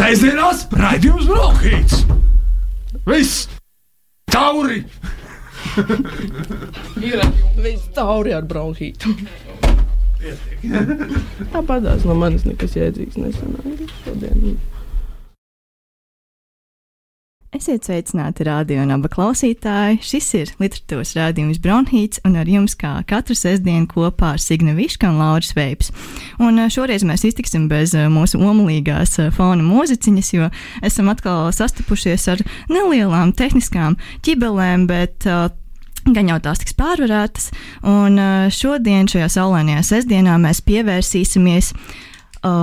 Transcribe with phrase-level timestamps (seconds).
[0.00, 1.98] Sēžamās raidījums Brokhīts!
[3.04, 3.42] Viss!
[4.32, 4.78] Tauri!
[7.04, 7.20] Ir
[7.60, 9.12] viss tauri ar bronhītu.
[11.52, 14.56] Tāpatās no manis nekas jēdzīgs nesanāca šodien.
[17.50, 19.96] Esiet sveicināti radio un abu klausītāji.
[20.06, 25.08] Šis ir literatūras rādījums Bronhīts, un ar jums kā katru sestdienu kopā ar Signu Višku
[25.08, 25.90] un Lauris Veips.
[26.38, 30.46] Un eh, šoreiz mēs iztiksim bez eh, mūsu omulīgās eh, fona mūziķiņas, jo
[30.86, 35.48] esam atkal sastapušies ar nelielām tehniskām ķibelēm, bet uh,
[36.00, 37.50] Gan jau tās tiks pārvarētas,
[37.84, 38.14] un
[38.56, 41.98] šodien, šajā saulainajā sestdienā, mēs pievērsīsimies uh,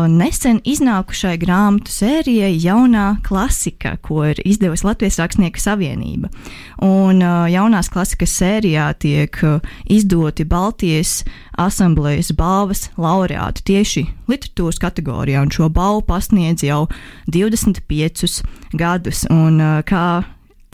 [0.10, 6.32] nesen iznākušai grāmatu sērijai Jaunā klasika, ko ir izdevusi Latvijas Rakstnieku savienība.
[6.82, 11.24] Un uh, jaunās klasikas sērijā tiek uh, izdoti Baltijas
[11.58, 16.88] asamblejas balvas laureāti tieši literatūras kategorijā, un šo balvu pasniedz jau
[17.30, 18.42] 25
[18.74, 19.26] gadus.
[19.30, 20.24] Un, uh, kā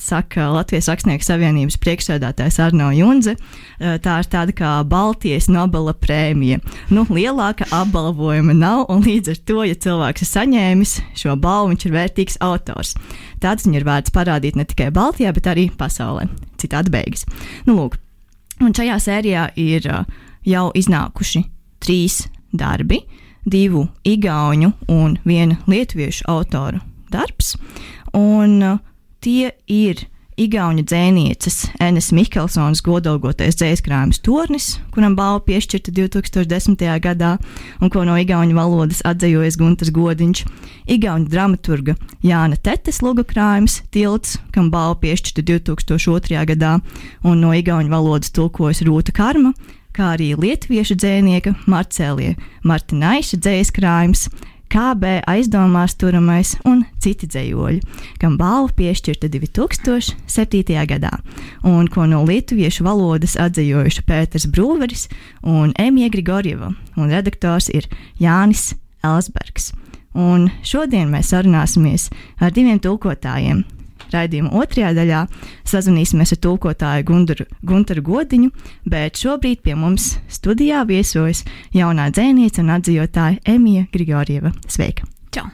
[0.01, 3.35] saka Latvijas Rakstnieku savienības priekšsēdētājs Arno Junze.
[3.77, 6.59] Tā ir tāda kā Baltijas Nobela prēmija.
[6.93, 11.87] Nu, lielāka apbalvojuma nav, un līdz ar to, ja cilvēks ir saņēmis šo balvu, viņš
[11.87, 12.95] ir vērtīgs autors.
[13.43, 16.27] Tāds viņu ir vērts parādīt ne tikai Baltijā, bet arī pasaulē.
[16.61, 17.27] Citādi beigas.
[17.67, 17.99] Nu, lūk,
[18.63, 19.89] un šajā sērijā ir
[20.47, 21.43] jau iznākuši
[21.83, 22.23] trīs
[22.55, 23.03] darbi,
[23.43, 26.79] divu igauņu un viena lietuviešu autoru
[27.13, 27.53] darbs.
[28.13, 28.79] Un, uh,
[29.23, 36.81] tie ir Igaunijas dzēnieces Enes Mikelsons godalgotais dzēskrājums Tornis, kuram balva piešķirta 2010.
[37.03, 37.35] gadā,
[37.77, 40.41] un ko no Igaunijas valodas atzējojas Gunters Godiņš,
[40.95, 46.41] Igaunijas dramaturga Jāna Tetes logokrājums Tilts, kam balva piešķirta 2002.
[46.55, 46.79] gadā,
[47.21, 49.53] un no Igaunijas valodas tulkojas Rūta Karma,
[49.93, 54.25] kā arī lietuviešu dzēnieka Marcēlija Martinaiša dzēskrājums
[54.73, 57.81] KB aizdomās turamais un citi dzējoļi,
[58.17, 60.73] kam balva piešķirta 2007.
[60.89, 61.11] gadā,
[61.61, 65.05] un ko no lietuviešu valodas atzējojuši Pēters Brūveris
[65.45, 67.85] un Emija Grigorjeva, un redaktors ir
[68.17, 68.71] Jānis
[69.05, 69.75] Elsbergs.
[70.17, 72.09] Un šodien mēs sarunāsimies
[72.41, 73.61] ar diviem tulkotājiem
[74.13, 75.23] Raidījuma otrajā daļā
[75.69, 78.53] sazvanīsimies ar tulkotāju Gundaru, Guntaru Godiņu,
[78.89, 81.43] bet šobrīd pie mums studijā viesojas
[81.75, 84.53] jaunā dzēniece un atzījotāja Emija Grigorieva.
[84.67, 85.09] Sveika!
[85.33, 85.49] Čau!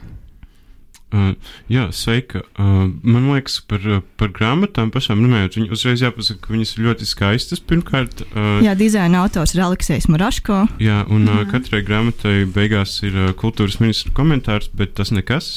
[1.10, 1.32] Uh,
[1.66, 2.44] jā, sveika.
[2.54, 3.82] Uh, man liekas, par,
[4.20, 7.62] par grāmatām pašām runājot, viņi uzreiz jāpasaka, ka viņas ir ļoti skaistas.
[7.66, 10.60] Pirmkārt, uh, jā, dizaina autors ir Aleksis Muraško.
[10.82, 15.50] Jā, un uh, katrai grāmatai beigās ir uh, kultūras ministra komentārs, bet tas nekas.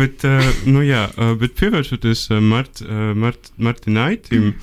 [0.00, 0.22] Bet,
[0.64, 1.02] nu jā,
[1.40, 2.80] bet pievēršoties Mart,
[3.18, 4.54] Mart, Martinaitim,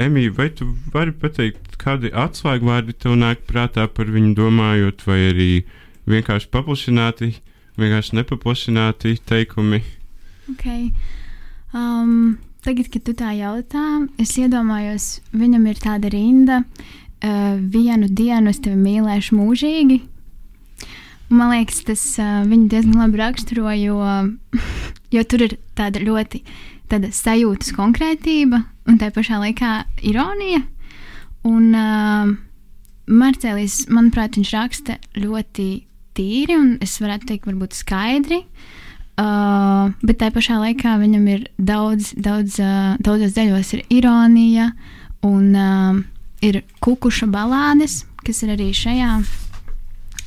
[0.00, 5.48] Emīļa, vai tu vari pateikt, kādi atslēgvārdi tev nāk prātā par viņu domājot, vai arī
[6.08, 7.34] vienkārši paplašināti,
[7.80, 9.82] vienkārši nepaplašināti teikumi?
[10.54, 10.88] Okay.
[11.76, 13.84] Um, tagad, kad tu tā jautā,
[14.20, 16.62] es iedomājos, viņam ir tāda rinda,
[17.20, 20.00] vienu dienu es tevi mīlēšu mūžīgi.
[21.30, 24.00] Man liekas, tas uh, viņu diezgan labi raksturo, jo,
[25.14, 26.42] jo tur ir tāda ļoti
[26.90, 29.74] tāda sajūtas konkrētība un tā pašā laikā
[30.10, 30.64] ironija.
[31.46, 32.32] Un uh,
[33.10, 35.68] Marcēlīs, manuprāt, viņš raksta ļoti
[36.18, 38.42] tīri un es varētu teikt, varbūt skaidri.
[39.20, 44.70] Uh, bet tā pašā laikā viņam ir daudz, daudz, uh, daudzos daļos ir ironija
[45.26, 45.98] un uh,
[46.44, 49.14] ir kukuša balādes, kas ir arī šajā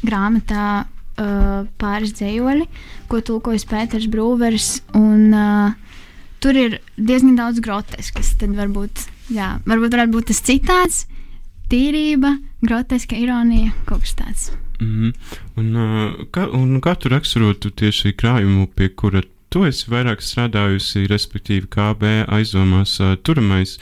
[0.03, 2.67] grāmatā uh, pāris dzējoļi,
[3.11, 4.69] ko tulkojas Pēters Brūvers.
[4.97, 5.73] Un, uh,
[6.43, 8.33] tur ir diezgan daudz groteskas.
[8.39, 11.03] Tad varbūt, jā, varbūt varētu būt tas citāds,
[11.71, 12.35] tīrība,
[12.65, 14.51] groteska ironija, kaut kas tāds.
[14.81, 15.13] Mm -hmm.
[15.55, 21.07] un, uh, kā, un kā tu raksturotu tieši krājumu, pie kura tu esi vairāk strādājusi,
[21.07, 23.79] respektīvi KB aizdomās uh, turamais?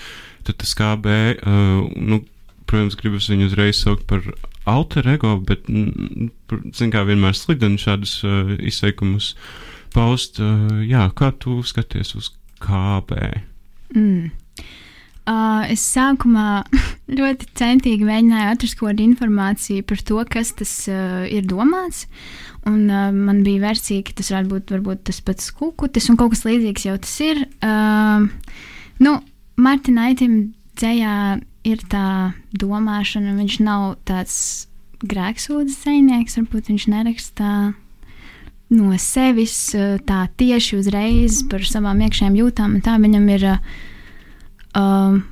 [0.47, 2.22] Tad tas KB, uh, nu,
[2.69, 4.25] protams, gribas viņu uzreiz saukt par
[4.69, 9.34] alter ego, bet, zin kā, vienmēr slideni šādus uh, izteikumus
[9.96, 10.40] paust.
[10.41, 12.32] Uh, jā, kā tu skaties uz
[12.64, 13.17] KB?
[13.96, 14.32] Mm.
[15.22, 16.64] Uh, es sākumā
[17.20, 22.08] ļoti centīgi mēģināju atrast kaut kādu informāciju par to, kas tas uh, ir domāts.
[22.70, 26.34] Un, uh, man bija versija, ka tas varētu būt varbūt, tas pats kukutis, un kaut
[26.34, 27.44] kas līdzīgs jau tas ir.
[27.61, 28.26] Uh,
[29.02, 29.20] nu,
[29.61, 31.16] Martinaitim dzējā
[31.69, 34.35] ir tā domāšana, viņš nav tāds
[35.02, 37.52] grēksūdzes dzinieks, varbūt viņš neraksta
[38.72, 39.55] no sevis
[40.08, 42.78] tā tieši uzreiz par savām iekšējām jūtām.
[42.85, 43.59] Tā viņam ir uh,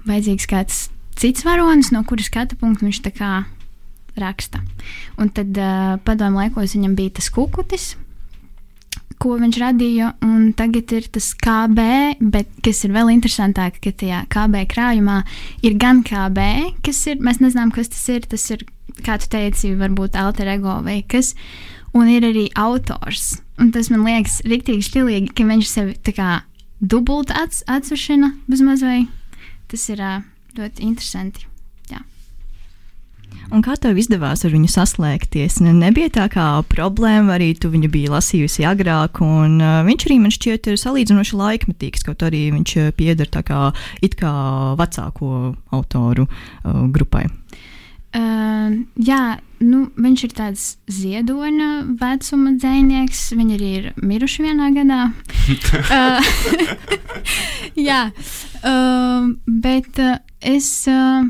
[0.09, 0.81] vajadzīgs kāds
[1.19, 3.31] cits varonis, no kuras skatu punkta viņš tā kā
[4.19, 4.61] raksta.
[5.17, 7.93] Un tad uh, padomu laikos viņam bija tas kukutis,
[9.19, 11.85] ko viņš radīja, un tagad ir tas KB,
[12.19, 15.21] bet kas ir vēl interesantāk, ka tajā KB krājumā
[15.65, 16.45] ir gan KB,
[16.85, 18.63] kas ir, mēs nezinām, kas tas ir, tas ir,
[19.03, 21.33] kā tu teici, varbūt alter ego vai kas,
[21.93, 23.37] un ir arī autors.
[23.59, 26.31] Un tas man liekas riktīgi stilīgi, ka viņš sevi tā kā
[26.79, 29.03] dubult ats, atsvešana bezmaz vai
[29.69, 30.01] tas ir
[30.55, 31.45] ļoti interesanti.
[33.49, 35.59] Un kā tev izdevās ar viņu saslēgties?
[35.65, 40.19] Ne, nebija tā kā problēma, arī tu viņu biji lasījusi agrāk, un uh, viņš arī
[40.21, 43.69] man šķiet ir salīdzinoši laikmetīgs, kaut arī viņš pieder tā kā
[44.05, 44.33] it kā
[44.77, 47.25] vecāko autoru uh, grupai.
[48.09, 51.67] Uh, jā, nu, viņš ir tāds ziedoņa
[51.99, 53.27] vecuma dzinieks.
[53.37, 55.01] Viņi arī ir miruši vienā gadā.
[55.99, 56.31] uh,
[57.89, 58.01] jā,
[58.63, 61.21] uh, bet uh, es, uh,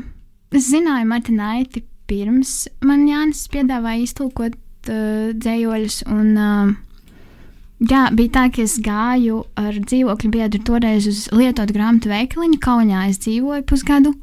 [0.56, 4.56] es zināju Martinaiti pirms man Jānis piedāvāja iztulkot
[4.90, 6.02] uh, dzējoļus.
[6.10, 7.10] Un, uh,
[7.86, 12.60] jā, bija tā, ka es gāju ar dzīvokļu biedru toreiz uz lietotu grāmatu veikaliņu.
[12.62, 14.14] Kaunijā es dzīvoju pusgadu.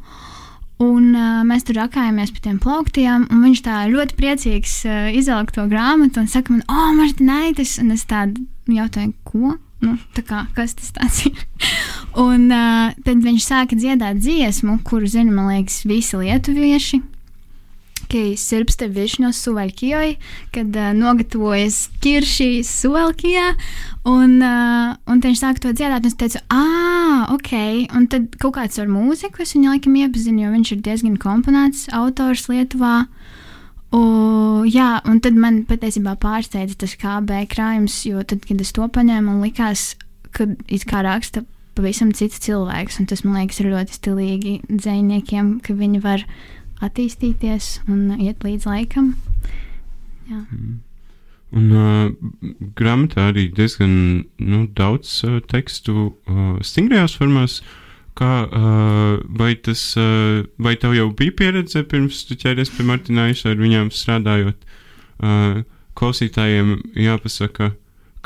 [0.84, 5.66] Un uh, mēs tur rakājāmies pie tiem plauktiem, viņš tā ļoti priecīgs uh, izvelk to
[5.72, 9.56] grāmatu un saka, man, oh, Martinaitis, un es tādu jautāju, ko?
[9.81, 11.42] Nu, kā, kas tas ir?
[12.28, 17.01] un uh, tad viņš sāka dziedāt dziesmu, kuru zina, man liekas, visi lietuvieši
[18.12, 20.14] kai sirpste višņu suvalkijoj,
[20.56, 23.50] kad uh, nogatavojas kiršī suvalkijā,
[24.08, 27.54] un, uh, un viņš sāka to dziedāt, un es teicu, ah, ok,
[27.98, 31.88] un tad kaut kāds ar mūziku es viņu laikam iepazinu, jo viņš ir diezgan komponēts
[31.98, 33.08] autors Lietuvā.
[33.96, 34.00] O,
[34.68, 39.30] jā, un tad man patiesībā pārsteidza tas KB krājums, jo tad, kad es to paņēmu,
[39.30, 39.94] man likās,
[40.36, 41.46] ka it kā raksta
[41.78, 46.26] pavisam cits cilvēks, un tas man liekas ir ļoti stilīgi dzēniekiem, ka viņi var
[46.83, 49.15] attīstīties un iet līdz laikam.
[50.27, 50.44] Jā.
[50.51, 50.75] Mm.
[51.56, 52.09] Un uh,
[52.75, 53.91] grāmatā arī diezgan
[54.35, 57.62] nu, daudz uh, tekstu uh, stingrajās formās.
[58.18, 63.53] Kā, uh, vai, tas, uh, vai tev jau bija pieredze pirms tu ķēries pie Martināša
[63.53, 64.65] ar viņām strādājot?
[65.21, 65.62] Uh,
[65.97, 67.71] klausītājiem jāpasaka,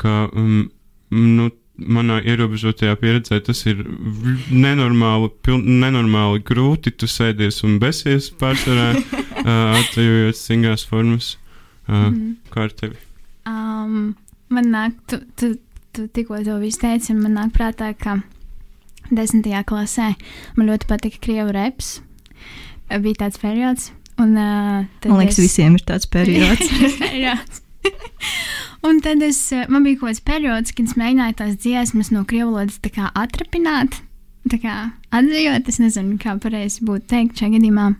[0.00, 0.64] ka um,
[1.12, 3.80] nu, manā ierobežotajā pieredzē tas ir
[4.50, 6.92] nenormāli, piln, nenormāli grūti.
[6.92, 11.36] Tu sēdies un besies pārsvarā, uh, atvejojot stingrās formas.
[11.88, 12.28] Uh, mm.
[12.52, 13.00] Kā ar tevi?
[13.48, 14.12] Um,
[14.52, 15.54] man nāk, tu, tu,
[15.96, 18.20] tu tikko to visu teici, un man nāk prātā, ka
[19.12, 20.12] desmitajā klasē
[20.56, 21.98] man ļoti patika krievu reps.
[22.92, 23.90] Bija tāds periods.
[24.20, 25.48] Un, uh, man liekas, es...
[25.48, 26.68] visiem ir tāds periods.
[27.00, 27.62] periods.
[28.82, 32.24] Un tad es, eh, man bija kaut kāds periods, kad es mēģināju tās dziesmas no
[32.26, 32.80] krievu valodas
[33.14, 34.00] atrapināt,
[34.50, 34.76] tā kā
[35.14, 37.92] atzījot, es nezinu, kā pareizi būtu teikt šajā gadījumā.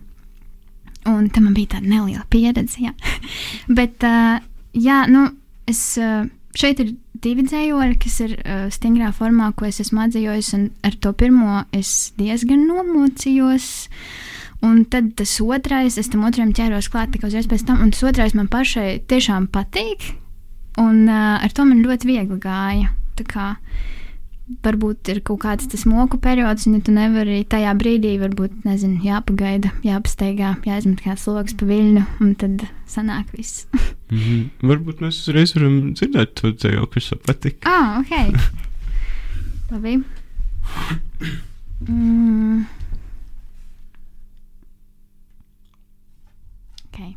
[1.06, 2.82] Un tam bija tāda neliela pieredze.
[2.82, 2.92] Jā.
[3.78, 4.42] Bet, uh,
[4.74, 5.28] jā, nu,
[5.70, 10.54] es, uh, šeit ir divi dzējoļi, kas ir uh, stingrā formā, ko es esmu atzījis,
[10.82, 13.68] ar to pirmo es diezgan nomocījos.
[14.62, 18.02] Un tad tas otrais, es tam otram ķēros klāt tikai uzreiz pēc tam, un tas
[18.06, 20.21] otrais man pašai tiešām patīk.
[20.80, 22.92] Un uh, ar to man ļoti viegli gāja.
[23.18, 23.48] Tā kā
[24.64, 29.00] varbūt ir kaut kāds tas moku periods, un ja tu nevari tajā brīdī, varbūt, nezinu,
[29.06, 33.66] jāpagaida, jāpasteigā, jāizmet kāds lokus pa viļņu, un tad sanāk viss.
[34.12, 34.42] mm -hmm.
[34.72, 37.56] Varbūt mēs uzreiz varam dzirdēt to dzēju, kas tev patīk.
[37.64, 38.12] Ah, ok.
[39.70, 40.02] Labi.
[41.82, 42.64] Mm.
[46.92, 47.16] Okay.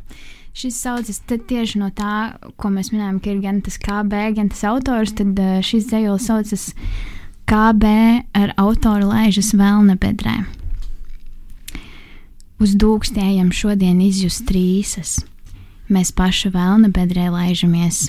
[0.56, 4.62] Šis saucas tieši no tā, ko mēs minējām, ka ir gan tas KB, gan tas
[4.64, 5.10] autors.
[5.18, 6.70] Tad uh, šis dzējols saucas
[7.44, 7.90] KB
[8.32, 10.38] ar autoru laižas vēlna bedrē.
[12.56, 15.18] Uz dūkstējam šodien izjust trīsas.
[15.92, 18.06] Mēs paši vēlna bedrē laižamies.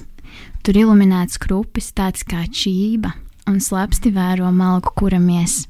[0.63, 3.11] Tur iluminēts krupis tāds kā čība,
[3.43, 5.65] un slapsti vēro malku kuramies.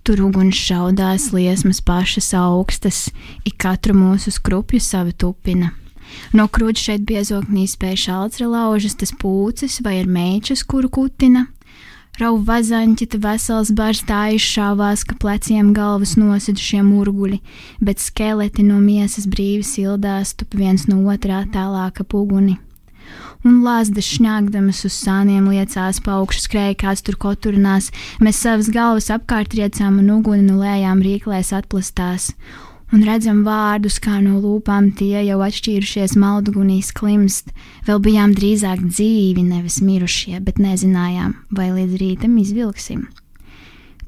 [0.00, 3.10] Tur uguns šaudās, liesmas pašas augstas,
[3.44, 5.74] ik katru mūsu skrupju savu tupina.
[6.36, 11.46] No krūts šeit biezoknī spēj šalts laužas, tas pūcis vai ir meičas, kuru kutina.
[12.20, 17.38] Rauv vazaņķi, te vesels bars tā izšāvās, ka pleciem galvas nosidušie murguļi,
[17.80, 22.58] bet skeleti no miesas brīvi sildās, tup viens no otrā tālāka puguni.
[23.40, 27.88] Un lāzdas šņāgdamas uz sāniem liecās pa augšu skrēja kāds tur koturinās,
[28.20, 32.34] mēs savas galvas apkārt riecām un uguni nu lējām rīklēs atplastās,
[32.94, 37.52] un redzam vārdus, kā no lūpām tie jau atšķīrušies maldugunīs klimst.
[37.86, 43.06] Vēl bijām drīzāk dzīvi, nevis mirušie, bet nezinājām, vai līdz rītam izvilksim.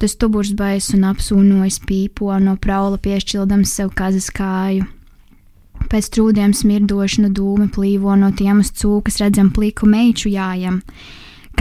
[0.02, 4.88] Tas tuburs bais un apsūnojas pīpo no praula piešķildams sev kazas kāju.
[5.92, 10.80] Pēc trūdiem smirdoši no dūmi plīvo no tiem uz cūkas redzam pliku meiču jājam.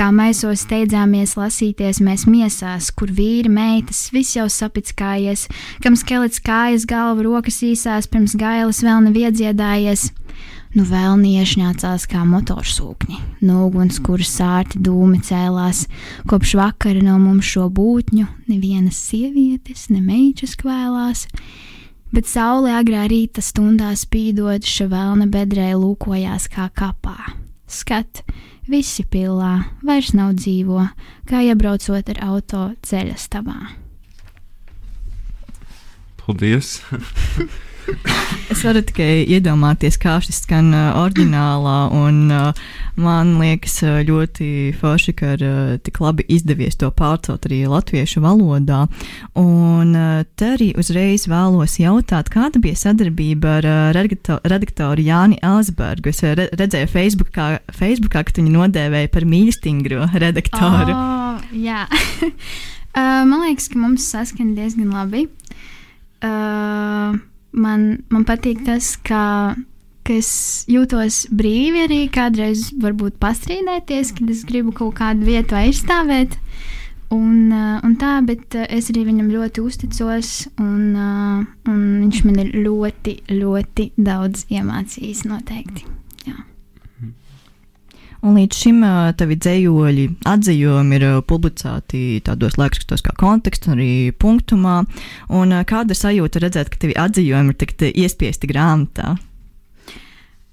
[0.01, 5.43] Kā maisos steidzāmies lasīties mēs miesās, kur vīri, meitas, viss jau sapickājies,
[5.83, 10.07] kam skelets kājas, galva, rokas īsās, pirms gailas vēl neviedziedājies.
[10.73, 15.83] Nu vēl niešņācās kā motorsūkņi, no uguns, kuras sārti dūmi cēlās,
[16.25, 21.27] kopš vakara no mums šo būtņu nevienas sievietes, ne meitas kvēlās
[22.09, 27.35] bet saule agrā rīta stundā spīdot, šavēlna bedrē lūkojās kā kapā.
[27.69, 28.25] Skat,
[28.71, 29.53] visi pilā,
[29.85, 30.85] vairs nav dzīvo,
[31.29, 33.59] kā iebraucot ar auto ceļa stabā.
[36.21, 36.79] Paldies!
[38.51, 42.57] Es varu tikai iedomāties, kā šis skan uh, oriģinālā, un uh,
[42.99, 48.83] man liekas ļoti forši, ka ir uh, tik labi izdevies to pārcelt arī latviešu valodā.
[49.39, 55.39] Un uh, te arī uzreiz vēlos jautāt, kāda bija sadarbība ar uh, redakto, redaktoru Jāni
[55.39, 56.11] Elsbergu.
[56.11, 60.99] Es re, redzēju Facebookā, Facebookā, ka viņi nodēvēja par mīlestīgro redaktoru.
[60.99, 61.87] Oh, jā,
[62.27, 65.29] uh, man liekas, ka mums saskan diezgan labi.
[66.21, 67.15] Uh,
[67.51, 69.55] man, man patīk tas, ka,
[70.07, 70.31] ka es
[70.71, 76.37] jūtos brīvi arī kādreiz varbūt pastrīdēties, kad es gribu kaut kādu vietu aizstāvēt.
[77.11, 80.29] Un, uh, un tā, bet uh, es arī viņam ļoti uzticos,
[80.63, 86.00] un, uh, un viņš man ir ļoti, ļoti daudz iemācījis noteikti.
[88.21, 88.83] Un līdz šim
[89.17, 94.83] tavi dzējoļi, atzījumi ir publicēti tādos laikrakstos kā kontekstā, arī punktumā.
[95.33, 99.15] Un, kāda sajūta redzēt, ka tavi atzījumi ir tik iespiesti grāmatā?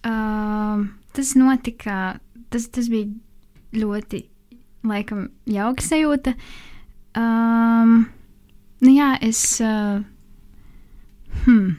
[0.09, 2.17] Uh, tas notika,
[2.49, 3.11] tas, tas bija
[3.77, 4.23] ļoti,
[4.89, 6.33] laikam, jauka sajūta.
[7.19, 8.07] Um,
[8.81, 9.43] nu jā, es.
[9.61, 10.01] Uh,
[11.45, 11.77] hmm.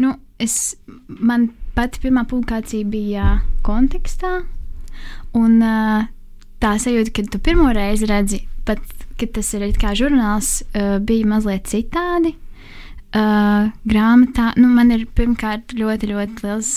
[0.00, 3.28] Nu, es, man pati pirmā publikācija bija
[3.66, 4.42] kontekstā,
[5.38, 6.08] un uh,
[6.62, 8.82] tā sajūta, kad tu pirmo reizi redzi, pat
[9.20, 12.34] kad tas ir kā žurnāls, uh, bija mazliet citādi.
[13.12, 16.68] Uh, grāmatā nu, man ir pirmkārt ļoti, ļoti liels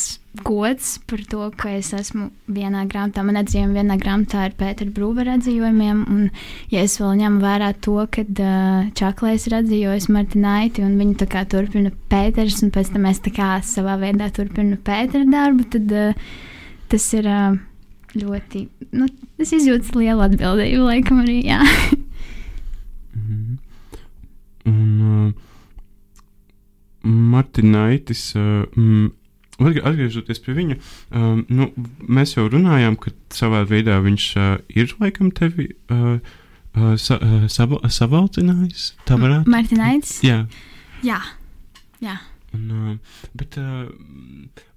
[0.44, 3.24] gods par to, ka es esmu vienā grāmatā.
[3.24, 6.26] Man atzīmē, vienā grāmatā ir Pētera Brūvera atzīmējumiem, un,
[6.74, 11.30] ja es vēl ņemu vērā to, ka uh, Čaklais ir atzīmējis Martinaiti, un viņi tā
[11.32, 15.96] kā turpina Pēters, un pēc tam es tā kā savā veidā turpinu Pētera darbu, tad
[15.96, 16.28] uh,
[16.92, 17.56] tas ir uh,
[18.12, 19.08] ļoti, nu,
[19.40, 21.64] es izjūtu lielu atbildību, laikam arī, jā.
[23.16, 23.60] Mhm.
[24.66, 25.52] Un uh,
[27.06, 29.12] Martinaitis, uh, mm,
[29.62, 30.78] atgriežoties pie viņa,
[31.16, 31.70] um, nu,
[32.02, 36.18] mēs jau runājām, ka savā veidā viņš uh, ir laikam tevi uh,
[36.76, 38.94] uh, sa, uh, sava, savalcinājis.
[39.08, 40.18] Tā varētu Martinaits?
[40.26, 40.44] Jā.
[41.06, 41.22] Jā.
[42.04, 42.18] Jā.
[42.56, 43.86] Un, uh, bet uh,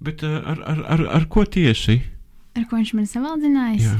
[0.03, 1.99] bet uh, ar, ar, ar, ar ko tieši?
[2.59, 3.89] Ar ko viņš man savaldzinājis?
[3.89, 3.99] Jā.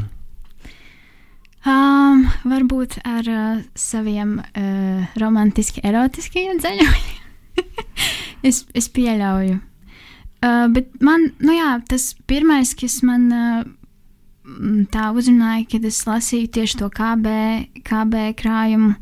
[1.67, 7.25] Um, varbūt ar uh, saviem uh, romantiski erotiskajiem ceļojumiem.
[8.43, 9.59] es, es pieļauju.
[10.39, 13.65] Uh, bet man, nu jā, tas pirmais, kas man uh,
[14.93, 17.33] tā uzrunāja, kad es lasīju tieši to KB,
[17.87, 18.93] KB krājumu,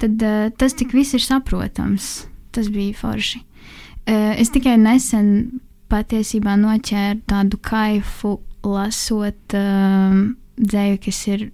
[0.00, 2.26] tad uh, tas tik viss ir saprotams.
[2.56, 3.42] Tas bija forši.
[4.06, 5.60] Uh, es tikai nesen
[5.92, 10.16] patiesībā noķēru tādu kaifu, lasot uh,
[10.56, 11.48] dzēju, kas ir,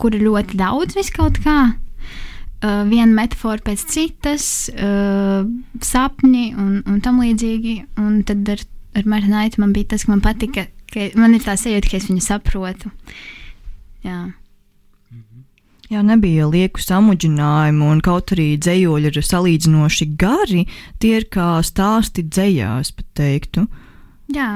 [0.00, 1.76] kur ir ļoti daudz viskaut kā.
[2.56, 5.44] Uh, viena metāfora pēc citas, uh,
[5.84, 7.74] sapņi un, un tam līdzīgi.
[8.00, 8.62] Un tad ar,
[8.96, 12.08] ar Martinaitu man bija tas, ka man patika, ka man ir tā sajūta, ka es
[12.08, 12.92] viņu saprotu.
[14.06, 14.22] Jā.
[15.86, 20.64] Jā, nebija lieku samudžinājumu, un kaut arī dzējoļi ir salīdzinoši gari,
[20.98, 23.66] tie ir kā stāsti dzējās, pat teiktu.
[24.34, 24.48] Jā.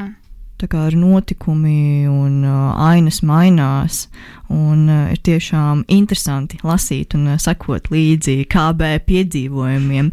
[0.60, 4.02] Tā kā ir notikumi un uh, ainas mainās,
[4.52, 10.10] un uh, ir tiešām interesanti lasīt un uh, sekot līdzi KB piedzīvojumiem.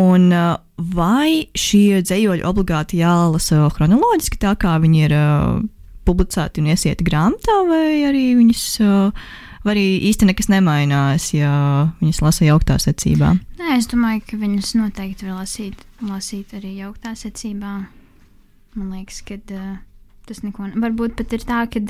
[0.00, 0.54] Un, uh,
[0.96, 5.60] vai šie dzējoļi obligāti jālasa chronoloģiski, tā kā viņi ir uh,
[6.08, 8.66] publicēti un iesieti grāmatā, vai arī viņas.
[8.86, 9.30] Uh,
[9.60, 11.50] Vai arī īsti nekas nemainās, ja
[11.98, 13.34] viņas lasa jauktā secībā?
[13.58, 17.74] Nē, es domāju, ka viņas noteikti var lasīt, lasīt arī jauktā secībā.
[18.72, 19.74] Man liekas, ka uh,
[20.30, 20.70] tas neko.
[20.80, 21.82] Varbūt pat ir tā, ka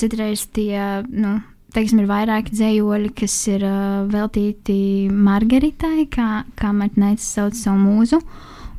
[0.00, 1.36] citreiz tie, nu,
[1.76, 4.78] teiksim, ir vairāki dzējoļi, kas ir uh, veltīti
[5.12, 8.20] Margaritai, kā, kā Martinēts sauc savu mūzu,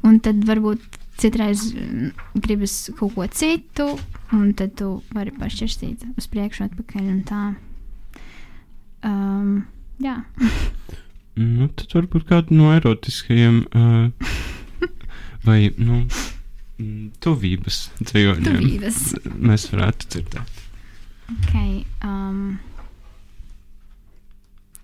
[0.05, 1.69] un tad varbūt citreiz
[2.35, 3.87] gribas kaut ko citu,
[4.35, 7.45] un tad tu vari pašķirstīt uz priekšu atpakaļ un tā.
[9.05, 9.55] Um,
[10.03, 10.21] jā.
[11.35, 14.29] Nu, tad varbūt kādu no erotiskajiem uh,
[15.47, 16.05] vai, nu,
[17.23, 18.59] tuvības dzīvoņiem.
[18.59, 19.01] Tuvības.
[19.35, 20.63] Mēs varētu dzirdēt.
[21.39, 22.57] Okay, um,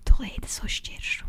[0.07, 1.27] Tūlīt es uzšķiršu.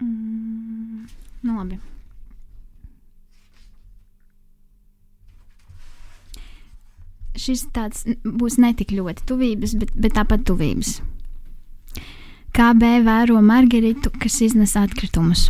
[0.00, 1.06] Mm,
[1.42, 1.80] nu labi.
[7.38, 10.98] Šis tāds būs netik ļoti tuvības, bet, bet tāpat tuvības.
[12.56, 15.48] KB vēro Margaritu, kas iznes atkritumus.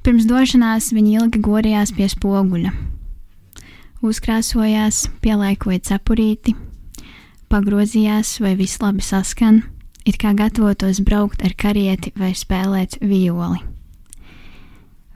[0.00, 2.72] Pirms došanās viņa ilgi gorījās pie spoguļa.
[4.08, 6.54] Uzkrāsojās, pielāgoja cepurīti,
[7.52, 9.60] pagrozījās, vai viss labi saskan,
[10.08, 13.60] it kā gatavotos braukt ar karieti vai spēlēt violi.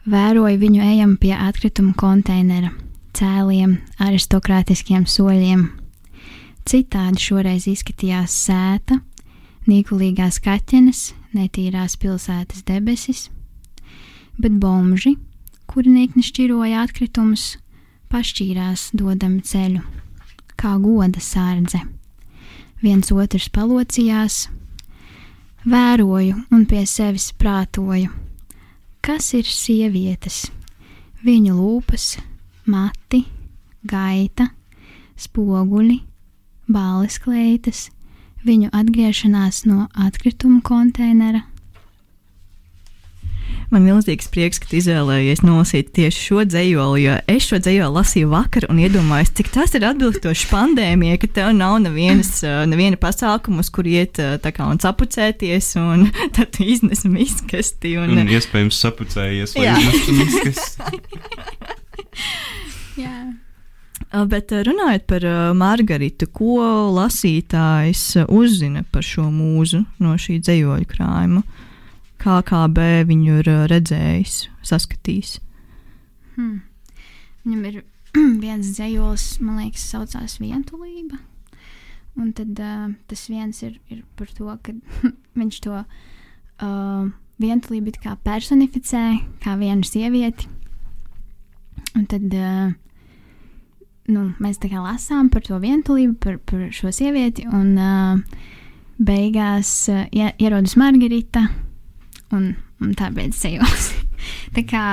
[0.05, 2.75] Vēroju viņu ejam pie atkrituma konteinera,
[3.17, 5.67] cēliem, aristokrātiskiem soļiem.
[6.69, 9.01] Citādi šoreiz izskatījās sēta,
[9.67, 13.27] nīkulīgās kaķenes, netīrās pilsētas debesis,
[14.39, 15.17] bet bomži,
[15.71, 17.57] kuri niekni šķiroja atkritumus,
[18.13, 19.83] pašķīrās dodami ceļu,
[20.61, 21.83] kā goda sārdze.
[22.83, 24.49] Viens otrs palocījās,
[25.65, 28.11] vēroju un pie sevis prātoju,
[29.03, 30.45] kas ir sievietes,
[31.23, 32.17] viņu lūpas,
[32.69, 33.25] mati,
[33.89, 34.49] gaita,
[35.19, 36.01] spoguļi,
[36.73, 37.89] bāles kleitas,
[38.47, 41.47] viņu atgriešanās no atkrituma konteinera.
[43.73, 48.29] Man ir milzīgs prieks, ka izvēlējies nolasīt tieši šo dzējoli, jo es šo dzējoli lasīju
[48.29, 53.65] vakar un iedomājos, cik tas ir atbilstoši pandēmijai, ka tev nav nevienas, uh, neviena pasākuma,
[53.65, 56.05] uz kur iet uh, tā kā un sapucēties, un
[56.37, 57.97] tad tu iznes miskasti.
[58.03, 59.79] Un, Un iespējams sapucējies, vai Jā.
[59.81, 60.77] izmests
[63.03, 63.17] Jā.
[64.29, 65.25] Bet runājot par
[65.57, 66.59] Margaritu, ko
[66.93, 71.45] lasītājs uzzina par šo mūzu no šī dzējoļu krājuma?
[72.23, 74.37] Kā KB viņu ir redzējis,
[74.69, 75.39] saskatījis?
[76.37, 76.61] Hmm.
[77.43, 77.81] Viņam ir
[78.45, 81.19] viens dzējols, man liekas, saucās vientulība.
[82.21, 84.75] Un tad uh, tas viens ir, ir par to, ka
[85.41, 87.05] viņš to uh,
[87.43, 89.05] vientulību personificē
[89.43, 90.51] kā vienu sievieti.
[91.99, 92.73] Un tad uh,
[94.13, 98.45] nu, mēs tā kā lasām par to vientulību, par, par šo sievieti, un uh,
[99.03, 101.47] beigās uh, ie- ierodas Margarita,
[102.33, 103.91] un, un tā beidzas sejos.
[104.57, 104.85] tā kā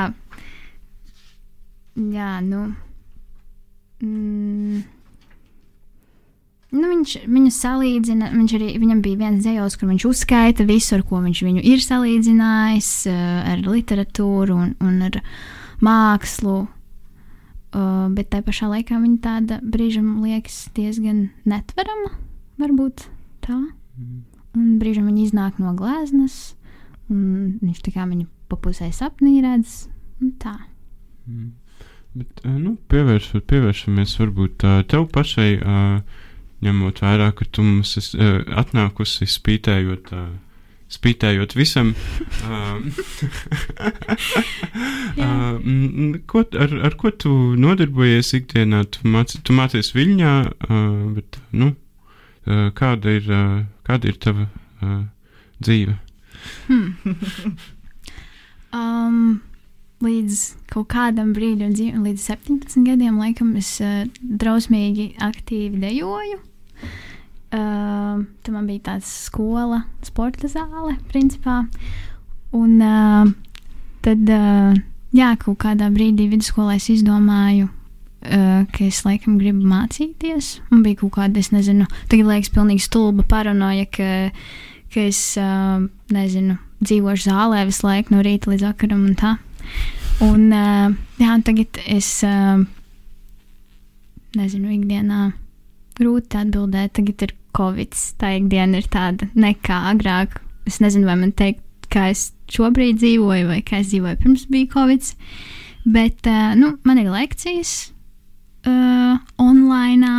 [2.00, 2.70] Jā, nu.
[4.00, 4.84] Mm,
[6.72, 8.32] nu viņš viņu salīdzina.
[8.36, 11.84] Viņš arī, viņam bija viens dzējos, kur viņš uzskaita visu, ar ko viņš viņu ir
[11.84, 15.20] salīdzinājis, uh, ar literatūru un, un ar
[15.86, 16.68] mākslu.
[17.70, 22.16] Uh, bet tā pašā laikā viņa tāda brīžam liekas diezgan netverama,
[22.58, 23.06] varbūt
[23.46, 23.60] tā.
[24.58, 26.56] Un brīžam viņa iznāk no gleznas,
[27.14, 29.84] un viņš tā kā viņu pa pusē sapnī redz.
[30.42, 30.56] Tā.
[32.18, 35.78] Bet, ā, nu, pievērš, pievēršamies varbūt ā, tev pašai, ā,
[36.66, 40.10] ņemot vērā, ka tu mums esi atnākusi spītējot,
[40.90, 41.94] spītējot visam.
[46.30, 48.80] ko, ar, ar ko tu nodarbojies ikdienā?
[48.94, 50.34] Tu, māci, tu mācies Viļņā,
[51.18, 51.68] bet, nu,
[52.80, 53.26] kāda ir,
[53.88, 54.44] kāda ir tava
[55.62, 55.94] dzīve?
[56.66, 56.90] Hmm.
[58.80, 59.20] um,
[60.02, 60.34] līdz
[60.72, 61.72] kaut kādam brīdim,
[62.06, 63.72] līdz 17 gadiem, laikam, es
[64.20, 66.38] drausmīgi aktīvi dejoju.
[66.40, 66.44] Uh,
[67.50, 71.64] tur man bija tāds skola, sporta zāle, principā.
[72.54, 73.32] Un uh,
[74.06, 74.78] tad, uh,
[75.16, 80.60] jā, kaut kādā brīdī vidusskolā es izdomāju, uh, ka es laikam gribu mācīties.
[80.70, 84.10] Man bija kaut kāda, es nezinu, tagad liekas, pilnīgi stulba paranoja, ka,
[84.94, 85.82] ka es, uh,
[86.14, 89.36] nezinu, dzīvošu zālē visu laiku no rīta līdz vakaram un tā.
[90.26, 90.90] Un, uh,
[91.22, 92.62] jā, tagad es, uh,
[94.38, 95.30] nezinu, ikdienā
[96.00, 96.96] grūti atbildēt.
[96.98, 100.40] Tagad ir Covid, tā ikdiena ir tāda nekā agrāk.
[100.70, 104.70] Es nezinu, vai man teikt, kā es šobrīd dzīvoju, vai kā es dzīvoju pirms bija
[104.76, 105.10] Covid.
[105.90, 107.92] Bet, uh, nu, man ir lekcijas
[108.68, 110.14] uh, online.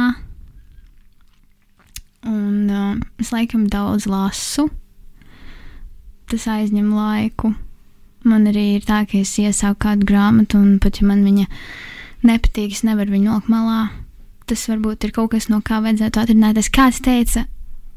[2.26, 4.68] Un uh, es laikam daudz lasu.
[6.30, 7.54] Tas aizņem laiku.
[8.28, 11.46] Man arī ir tā, ka es iesāku kādu grāmatu, un pat ja man viņa
[12.28, 13.80] nepatīk, es nevaru viņu nolikt malā.
[14.50, 16.70] Tas varbūt ir kaut kas, no kā vajadzētu atrunāties.
[16.74, 17.44] Kāds teica,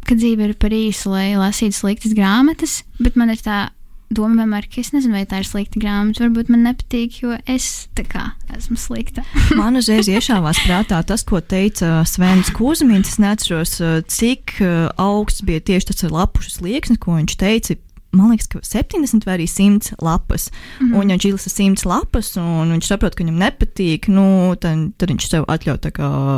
[0.06, 3.72] ka dzīve ir par īsu, lai lasītu sliktas grāmatas, bet man ir tā
[4.14, 6.28] doma vienmēr, ka es nezinu, vai tā ir slikta grāmata.
[6.28, 9.24] Varbūt man nepatīk, jo es tā kā esmu slikta.
[9.60, 13.16] Man uzreiz iešāvās prātā tas, ko teica Svens Kūzmīns.
[13.16, 13.80] Es neatceros,
[14.14, 17.80] cik uh, augsts bija tieši tas lapušu slieksnis, ko viņš teica
[18.14, 20.50] man liekas, ka 70 vai arī 100 lapas.
[20.80, 20.98] Mm -hmm.
[21.00, 25.10] Un, ja viņš ilsa 100 lapas, un viņš saprot, ka viņam nepatīk, nu, tad, tad
[25.10, 25.80] viņš sev atļauj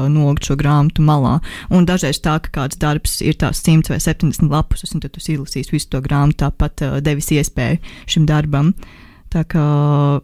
[0.10, 1.40] nogt šo grāmatu malā.
[1.70, 5.20] Un dažreiz tā, ka kāds darbs ir tās 100 vai 70 lapas, un tad tu
[5.20, 8.68] izlasīsi visu to grāmatu, tāpat uh, devis iespēju šim darbam.
[8.68, 9.05] Uh,
[9.36, 9.62] Tā kā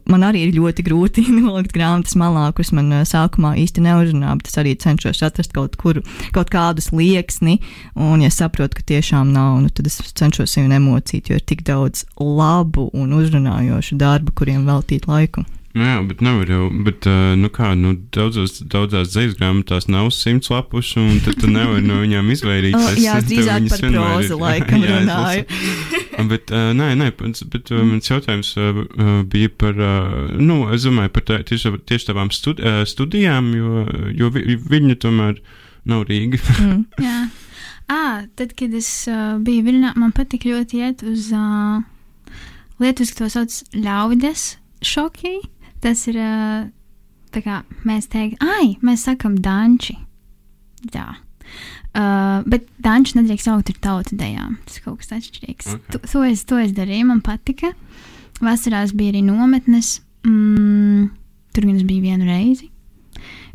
[0.07, 4.47] man arī ir ļoti grūti nolikt grāmatas malā, kuras man eh, sākumā īsti neuzrunā, bet
[4.47, 5.99] es arī cenšos atrast kaut, kur,
[6.35, 7.59] kaut kādus lieksni.
[7.99, 11.65] Un, ja saprotu, ka tiešām nav, nu, tad es cenšos sevi nemocīt, jo ir tik
[11.67, 15.43] daudz labu un uzrunājošu darbu, kuriem veltīt laiku.
[15.71, 20.09] Nu jā, bet nevar jau, bet, uh, nu kā, nu, daudzos, daudzās dzīslu grāmatās nav
[20.11, 22.87] simts lapušu, un tad tu nevari no viņām izvairīties.
[22.89, 25.45] oh, jā, drīzāk par prozu laikam jā, runāju.
[26.33, 28.81] bet, uh, nē, nē, bet, uh, mans jautājums uh,
[29.31, 33.85] bija par, uh, nu, es domāju par tā, tieši, tieši tavām studi uh, studijām, jo,
[34.17, 35.39] jo vi, viņa tomēr
[35.87, 36.41] nav Rīga.
[36.57, 36.83] mm.
[37.07, 37.21] jā.
[37.91, 41.79] À, tad, kad es uh, biju Viļņā, man patika ļoti iet uz uh,
[42.79, 44.45] Lietuvas, to sauc ļaudes
[44.85, 45.39] šoki.
[45.81, 46.17] Tas ir
[47.31, 49.97] tā kā mēs teiktu, ai, mēs sakam danči.
[50.93, 51.07] Jā.
[51.91, 54.55] Uh, bet danču nedrīkst saukt ar tautu dejām.
[54.67, 55.73] Tas kaut kas atšķirīgs.
[55.75, 55.87] Okay.
[55.91, 57.73] To, to, es, to es darīju, man patika.
[58.41, 59.97] Vasarās bija arī nometnes.
[60.27, 61.09] Mm,
[61.51, 62.69] tur gan es biju vienu reizi.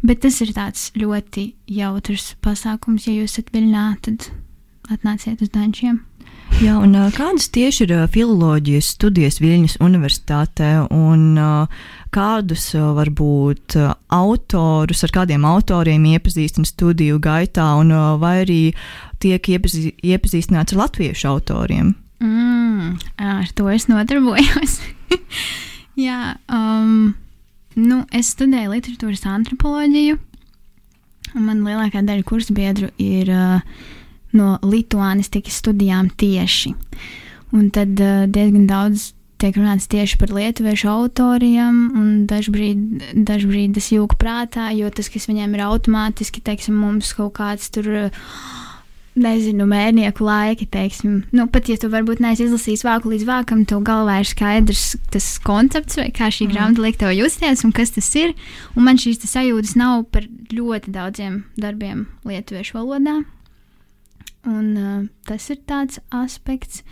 [0.07, 3.09] Bet tas ir tāds ļoti jautrs pasākums.
[3.09, 4.29] Ja jūs esat viļņā, tad
[4.93, 6.03] atnāciet uz dančiem.
[6.57, 11.37] Jā, un kādas tieši ir filoloģijas studijas Viļņas Universitātē, un
[12.15, 13.77] kādus varbūt
[14.17, 18.61] autorus, ar kādiem autoriem iepazīstina studiju gaitā, un vai arī
[19.21, 21.93] tiek iepazī, iepazīstināts ar latviešu autoriem?
[22.25, 24.79] Mm, ar to es nodarbojos.
[26.07, 27.13] Jā, um,
[27.77, 30.17] nu, es studēju literatūras antropoloģiju,
[31.37, 33.61] un man lielākā daļa kursu biedru ir uh,
[34.35, 36.75] no lituānistikas studijām tieši.
[37.55, 43.91] Un tad uh, diezgan daudz tiek runāts tieši par lietuviešu autoriem, un dažbrīd, dažbrīd es
[43.93, 48.09] jūku prātā, jo tas, kas viņiem ir automātiski, teiksim, mums kaut kāds tur.
[49.17, 53.81] Nezinu, mērnieku laiki, teiksim, nu, pat ja tu varbūt neesi izlasījis vāku līdz vākam, tev
[53.87, 56.53] galvā ir skaidrs tas koncepts, vai kā šī mm.
[56.53, 58.35] grāmata liek tev justies un kas tas ir.
[58.77, 63.23] Un man šīs sajūtas nav par ļoti daudziem darbiem lietuviešu valodā.
[64.47, 66.85] Un, uh, tas ir tāds aspekts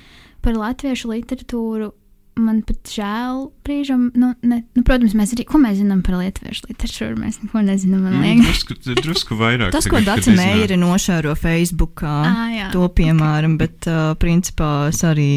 [0.45, 1.93] par latviešu literatūru.
[2.35, 6.67] Man pat žēl, brīžam, nu, ne, nu, protams, mēs arī, ko mēs zinām par lietuviešu
[6.67, 8.09] literatūru, mēs neko nezinām.
[8.09, 9.71] Man mm, drusku, drusku vairāk.
[9.71, 13.63] Tas, ko Dācis Meijere nošēro Facebookā, à, jā, to piemēram, okay.
[13.63, 15.29] bet uh, principā es arī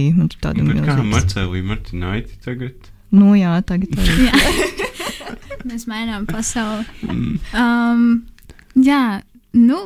[0.42, 0.90] tādu milzīgu.
[0.90, 2.90] Kā Marcelī Martinaiti tagad?
[3.14, 4.32] Nu jā, tagad arī.
[5.70, 6.86] mēs mainām pasauli.
[7.06, 7.38] Mm.
[7.54, 8.10] Um,
[8.82, 9.22] jā,
[9.54, 9.84] nu,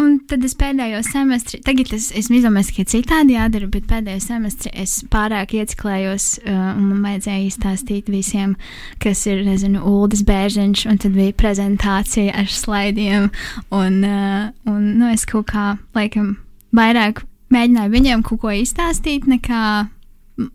[0.00, 4.70] Un tad es pēdējo semestri, tagad es, es izdomāju, ka citādi jādara, bet pēdējo semestri
[4.80, 8.54] es pārāk ieciklējos uh, un man vajadzēja izstāstīt visiem,
[9.02, 13.28] kas ir, nezinu, Uldis Bērziņš, un tad bija prezentācija ar slaidiem,
[13.68, 16.38] un, uh, un nu, es kaut kā, laikam,
[16.72, 17.20] vairāk
[17.52, 19.64] mēģināju viņiem kaut ko izstāstīt, nekā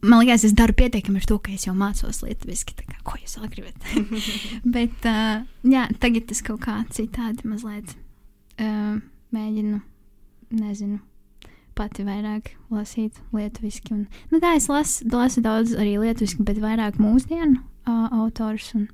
[0.02, 2.74] man liekas, es daru pietiekami ar to, ka es jau mācos lietuviski.
[2.82, 3.94] Kā, ko jūs vēl gribat?
[4.80, 7.94] Bet, uh, jā, tagad tas kaut kā citādi mazliet.
[8.58, 8.98] Uh,
[9.36, 9.80] mēģinu,
[10.58, 11.00] nezinu,
[11.78, 13.94] pati vairāk lasīt lietuviski.
[13.94, 18.72] Un, nu, tā es lasu, lasu daudz arī lietuviski, bet vairāk mūsdienu uh, autors.
[18.78, 18.88] Un,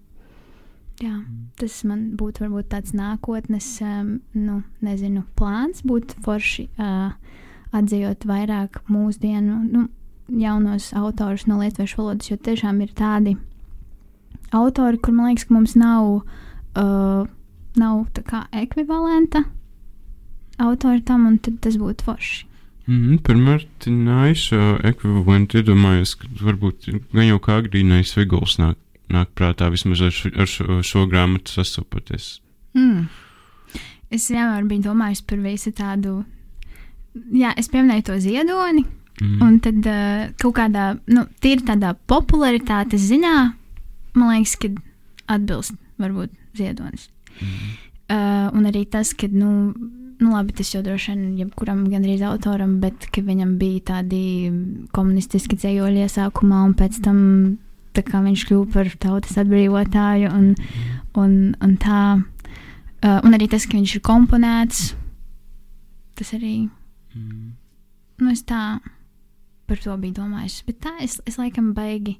[1.01, 1.15] jā,
[1.59, 7.13] tas man būtu varbūt tāds nākotnes, um, nu, nezinu, plāns būt forši uh,
[7.73, 9.87] atzījot vairāk mūsdienu, nu,
[10.33, 13.35] jaunos autorus no lietuviešu valodas, jo tiešām ir tādi
[14.55, 16.21] autori, kur man liekas, ka mums nav,
[16.79, 17.25] uh,
[17.79, 19.43] nav tā kā ekvivalenta
[20.61, 22.45] autori tam, un tas būtu forši.
[22.85, 28.75] Mm -hmm, par Martinaišu ekvivalentu iedomājos, ka varbūt gan jau kā agrīnais Viguls nāk,
[29.09, 32.41] nāk prātā vismaz ar, šo, ar šo, šo grāmatu sastopoties.
[32.73, 33.07] Mm.
[34.11, 36.25] Es vienmēr biju domājis par visu tādu,
[37.31, 38.85] jā, es pieminēju to ziedoni,
[39.21, 39.41] mm.
[39.41, 43.53] un tad uh, kaut kādā, nu, tīri tādā popularitātes ziņā,
[44.13, 44.67] man liekas, ka
[45.27, 47.09] atbilst varbūt ziedonis.
[47.39, 47.73] Mm.
[48.11, 49.73] Uh, un arī tas, ka, nu,
[50.19, 54.23] nu, labi, tas jau droši vien jebkuram gandrīz autoram, bet ka viņam bija tādi
[54.95, 57.19] komunistiski dzējoļi iesākumā, un pēc tam
[57.93, 60.53] viņš kļuva par tautas atbrīvotāju, un,
[61.19, 62.03] un, un tā.
[63.03, 64.83] Uh, un arī tas, ka viņš ir komponēts,
[66.15, 66.69] tas arī.
[67.13, 67.53] Mm.
[68.21, 68.79] Nu, es tā
[69.67, 70.63] par to biju domājusi.
[70.67, 72.17] Bet tā es, es laikam baigi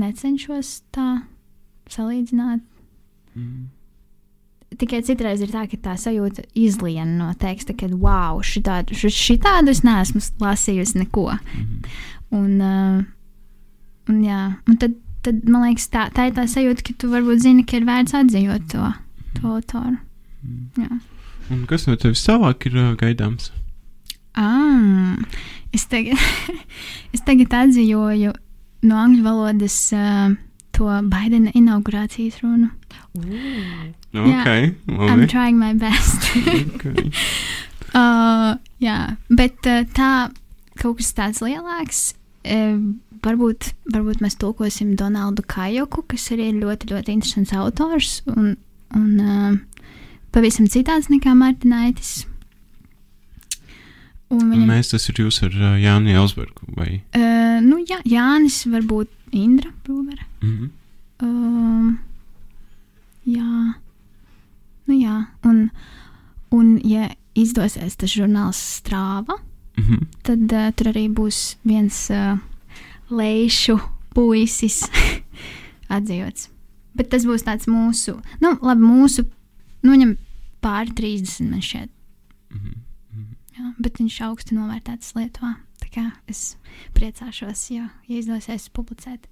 [0.00, 1.26] necenšos tā
[1.92, 2.64] salīdzināt.
[3.36, 3.68] Mm.
[4.76, 9.70] Tikai citreiz ir tā, ka tā sajūta izlien no teksta, ka wow, šitādu, ši- šitādu
[9.72, 11.28] es neesmu lasījusi neko.
[11.38, 11.84] Mm.
[12.34, 13.04] Un, uh,
[14.10, 17.44] un, jā, un tad, tad man liekas, tā, tā ir tā sajūta, ka tu varbūt
[17.46, 18.90] zini, ka ir vērts atzīt to,
[19.38, 19.96] to autoru.
[20.82, 20.90] Jā.
[21.54, 23.52] Un kas no tevis tālāk ir uh, gaidāms?
[24.36, 25.14] Ah,
[25.72, 26.18] es tagad,
[27.14, 28.34] es tagad atzīvoju
[28.86, 30.34] no angļu valodas uh,
[30.76, 32.70] to Baidena inaugurācijas runu.
[33.16, 34.48] Ok,
[34.88, 35.28] I'm labi.
[35.28, 36.30] trying my best.
[36.76, 37.10] okay.
[38.00, 40.10] uh, jā, bet uh, tā
[40.80, 42.12] kaut kas tāds lielāks.
[42.46, 42.78] Uh,
[43.24, 48.54] varbūt, varbūt mēs tulkosim Donaldu Kajoku, kas arī ir ļoti, ļoti interesants autors un,
[48.94, 49.82] un uh,
[50.36, 51.34] pavisam citāds nekā
[54.26, 57.00] Un viņam, mēs tas ir jūs ar uh, Jāni Elsbergu vai?
[57.14, 60.26] uh, nu, jā, Jānis, varbūt Indra Brūvere.
[60.42, 60.70] Mm
[61.22, 61.98] Um,
[63.24, 63.72] jā,
[64.84, 65.14] nu jā,
[65.48, 65.70] un,
[66.52, 69.38] un ja izdosies tas žurnāls strāva,
[69.76, 70.06] -hmm.
[70.22, 72.38] tad uh, tur arī būs viens uh,
[73.10, 73.78] lejušu
[74.14, 74.84] puisis
[75.96, 76.50] atzīts.
[76.96, 79.26] Bet tas būs tāds mūsu, nu, labi, mūsu,
[79.82, 80.16] nu, viņam
[80.64, 81.90] pāri 30 man šķiet.
[82.50, 83.34] Mm -hmm.
[83.58, 85.54] Jā, bet viņš augstu novērtēts Lietuvā.
[86.30, 86.56] Es
[86.96, 89.28] priecāšos, ja, ja izdosies publicēt.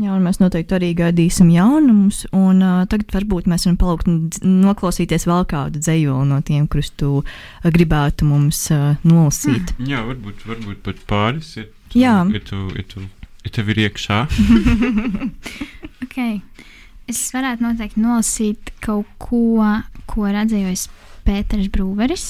[0.00, 2.22] Jā, un mēs noteikti arī gaidīsim jaunumus.
[2.32, 7.20] Un, uh, tagad varbūt mēs varam palūgt noklausīties vēl kādu dzējoli no tiem, kurus tu
[7.66, 9.74] gribētu mums uh, nolasīt.
[9.84, 11.52] Jā, varbūt, varbūt pat pāris.
[11.58, 12.16] Ja tu, Jā.
[12.32, 13.04] Ja, tu, ja, tu,
[13.44, 14.24] ja tev ir iekšā.
[16.10, 16.40] Okay.
[17.06, 19.62] Es varētu noteikti nolasīt kaut ko,
[20.10, 20.88] ko redzējis
[21.22, 22.24] Pēters Brūveris.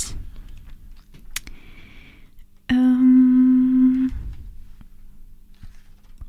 [2.70, 4.10] Um,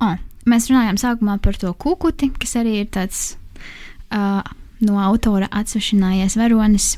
[0.01, 0.17] oh,
[0.49, 3.36] mēs runājām sākumā par to kukuti, kas arī ir tāds
[4.10, 4.41] uh,
[4.82, 6.95] no autora atsevišķinājies varonis.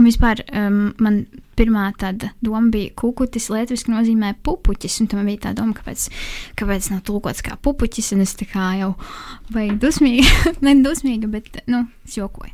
[0.00, 1.24] Un vispār um, man
[1.60, 5.00] pirmā tāda doma bija, ka kukutis latviešu nozīmē pupuķis.
[5.02, 6.06] Un tam bija tā doma, kāpēc,
[6.60, 8.12] kāpēc nav tulkots kā pupuķis.
[8.16, 8.94] Un es tā kā jau
[9.52, 12.52] biju dusmīga, ne dusmīga, bet nu, es jokoju.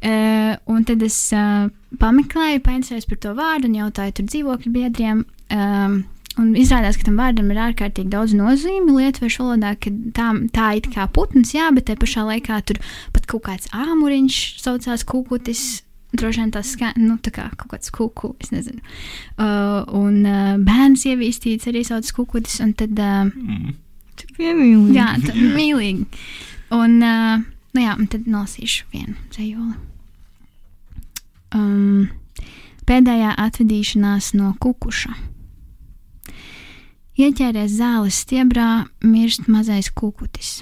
[0.00, 1.68] Uh, un tad es uh,
[2.00, 5.28] pameklēju, painteresējos par to vārdu un jautāju tur dzīvokļu biedriem.
[5.50, 6.02] Um,
[6.38, 10.86] Un izrādās, ka tam vārdam ir ārkārtīgi daudz nozīmi lietuviešu valodā, ka tā, tā it
[10.94, 12.78] kā putns, jā, bet te pašā laikā tur
[13.12, 15.64] pat kaut kāds āmuriņš saucās kukutis.
[16.12, 18.80] Droši vien tas skan, nu, tā kā kaut kāds kuku, es nezinu.
[19.38, 23.76] Uh, un uh, bērns ievīstīts arī sauc kukutis, un tad, uh, Mm.
[24.36, 24.96] Piemīlīgi.
[24.96, 26.04] jā, tā mīlīgi.
[26.76, 27.40] Un, uh,
[27.74, 29.74] nu jā, un tad nolasīšu vienu dzējoli.
[31.56, 32.10] Um,
[32.86, 35.14] pēdējā atvedīšanās no kukuša.
[37.20, 40.60] Ieķēries zāles stiebrā, mirst mazais kukutis.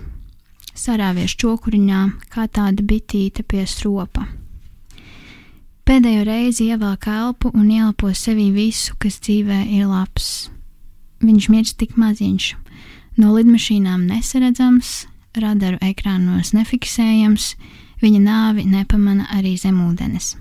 [0.78, 2.00] Sarāvies čokuriņā,
[2.32, 4.26] kā tāda bitīte pie stropa.
[5.88, 10.50] Pēdējo reizi ievelk elpu un ielpo sevī visu, kas dzīvē ir labs.
[11.24, 12.48] Viņš mirst tik maziņš,
[13.16, 15.06] no lidmašīnām nesaredzams,
[15.40, 17.48] radaru ekrānos nefiksējams,
[18.04, 20.34] viņa nāvi nepamana arī zemūdens.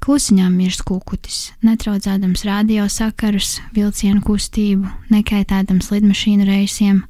[0.00, 7.04] Klusiņām mirst kukutis, netraucēdams radiosakarus, vilcienu kustību, nekaitēdams lidmašīnu reisiem.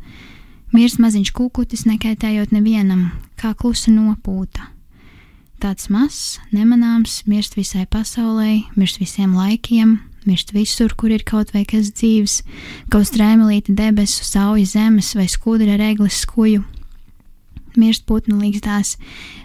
[0.74, 4.72] Mirst maziņš kukutis, nekaitējot nevienam, kā klusa nopūta.
[5.56, 9.94] Tāds mazs, nemanāms, mirst visai pasaulē, mirst visiem laikiem,
[10.28, 12.42] mirst visur, kur ir kaut vai kas dzīves,
[12.92, 16.60] kaut strēmelīte debesu, sauja zemes vai skudra reglas skuju.
[17.76, 18.98] Mirst putnu līgstās,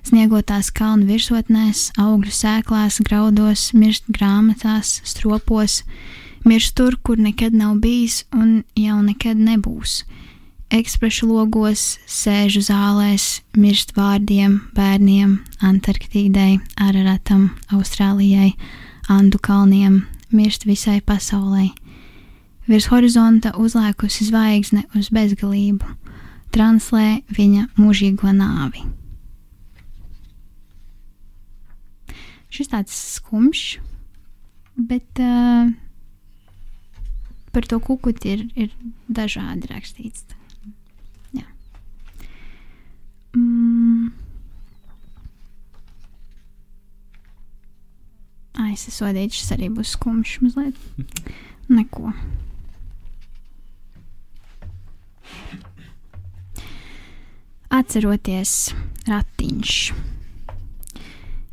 [0.07, 5.81] sniegotās kalnu virsotnēs, augļu sēklās, graudos, mirst grāmatās, stropos,
[6.43, 10.01] mirst tur, kur nekad nav bijis un jau nekad nebūs.
[10.71, 15.33] Ekspresu logos, sēžu zālēs, mirst vārdiem, bērniem,
[15.67, 18.53] Antarktīdai, Araratam, Austrālijai,
[19.11, 21.67] Andu kalniem, mirst visai pasaulē.
[22.71, 25.91] Virs horizonta uzlēkusi zvaigzne uz bezgalību,
[26.55, 28.87] translē viņa mūžīgo nāvi.
[32.51, 33.79] Šis tāds skumjš,
[34.75, 35.71] bet uh,
[37.51, 38.73] par to kukuti ir, ir
[39.07, 40.25] dažādi rakstīts.
[41.35, 41.47] Jā.
[43.35, 44.11] Mm.
[48.77, 50.77] Sodīts, šis arī būs skumjš mazliet.
[51.75, 52.13] Neko.
[57.71, 58.73] Atceroties
[59.07, 59.75] ratiņš.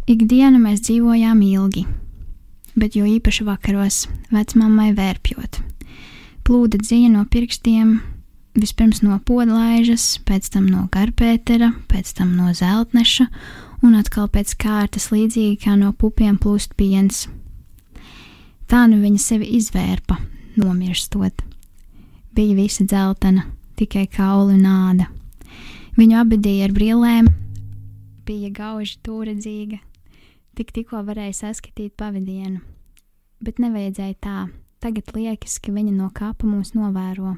[0.08, 1.86] Ikdienu mēs dzīvojām ilgi.
[2.78, 5.58] bet jo īpaši vakaros, vecmāmai vērpjot.
[6.46, 7.96] Plūda dzīja no pirkstiem,
[8.54, 13.26] vispirms no podlaižas, pēc tam no karpētera, pēc tam no zeltneša,
[13.82, 17.26] un atkal pēc kārtas līdzīgi kā no pupiem plūst piens.
[18.68, 20.18] Tā nu viņa sevi izvērpa,
[20.60, 21.44] nomirstot.
[22.36, 23.46] Bija visa dzeltena,
[23.80, 25.08] tikai kauli un āda.
[25.98, 27.30] Viņu abadīja ar brillēm,
[28.28, 29.78] bija gauži tūredzīga,
[30.58, 32.60] tik tikko varēja saskatīt pavadienu.
[33.40, 34.38] Bet nevajadzēja tā,
[34.82, 37.36] tagad liekas, ka viņa no kapa mūs novēro.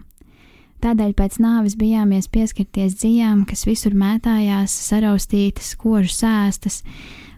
[0.80, 6.80] Tādēļ pēc nāves bijāmies pieskarties dzijām, kas visur mētājās, saraustītas, kožu sēstas.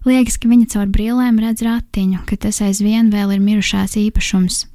[0.06, 4.66] Liekas, ka viņa caur brīlēm redz ratiņu, ka tas aizvien vēl ir mirušās īpašums.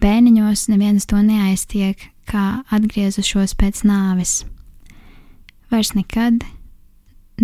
[0.00, 4.42] Bērniņos neviens to neaiztiek, kā atgriezušos pēc nāves.
[5.68, 6.44] Vairs nekad,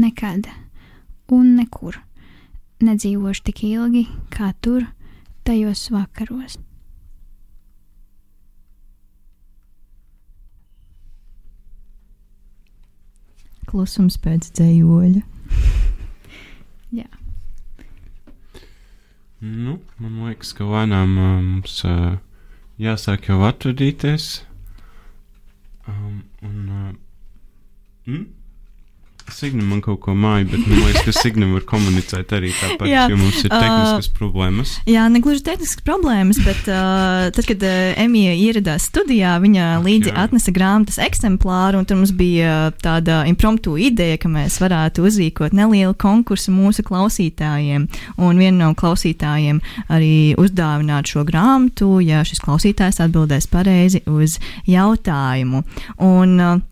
[0.01, 0.49] nekad
[1.33, 2.01] un nekur
[2.85, 4.87] nedzīvošu tik ilgi kā tur,
[5.45, 6.57] tajos vakaros.
[13.69, 15.23] Klusums pēc dzējoļa.
[17.01, 17.09] Jā.
[19.45, 22.17] Nu, man liekas, ka lēnām uh, mums uh,
[22.81, 24.29] jāsāk jau atvadīties.
[25.89, 26.95] Um, un, uh,
[28.09, 28.25] mm?
[29.33, 33.07] Signam man kaut ko māju, bet man liekas, ka Signam var komunicēt arī tāpat, Jā,
[33.09, 34.75] jo mums ir tehniskas uh, problēmas.
[34.89, 39.87] Jā, ne gluži tehniskas problēmas, bet uh, tad, kad uh, Emīļa ieradās studijā, viņa Ak,
[39.87, 40.17] līdzi jā.
[40.27, 45.97] atnesa grāmatas eksemplāru, un tur mums bija tāda impromptu ideja, ka mēs varētu uzrīkot nelielu
[45.97, 47.89] konkursu mūsu klausītājiem.
[48.21, 54.37] Un viena no klausītājiem arī uzdāvināt šo grāmatu, ja šis klausītājs atbildēs pareizi uz
[54.69, 55.65] jautājumu.
[56.05, 56.63] Un, uh,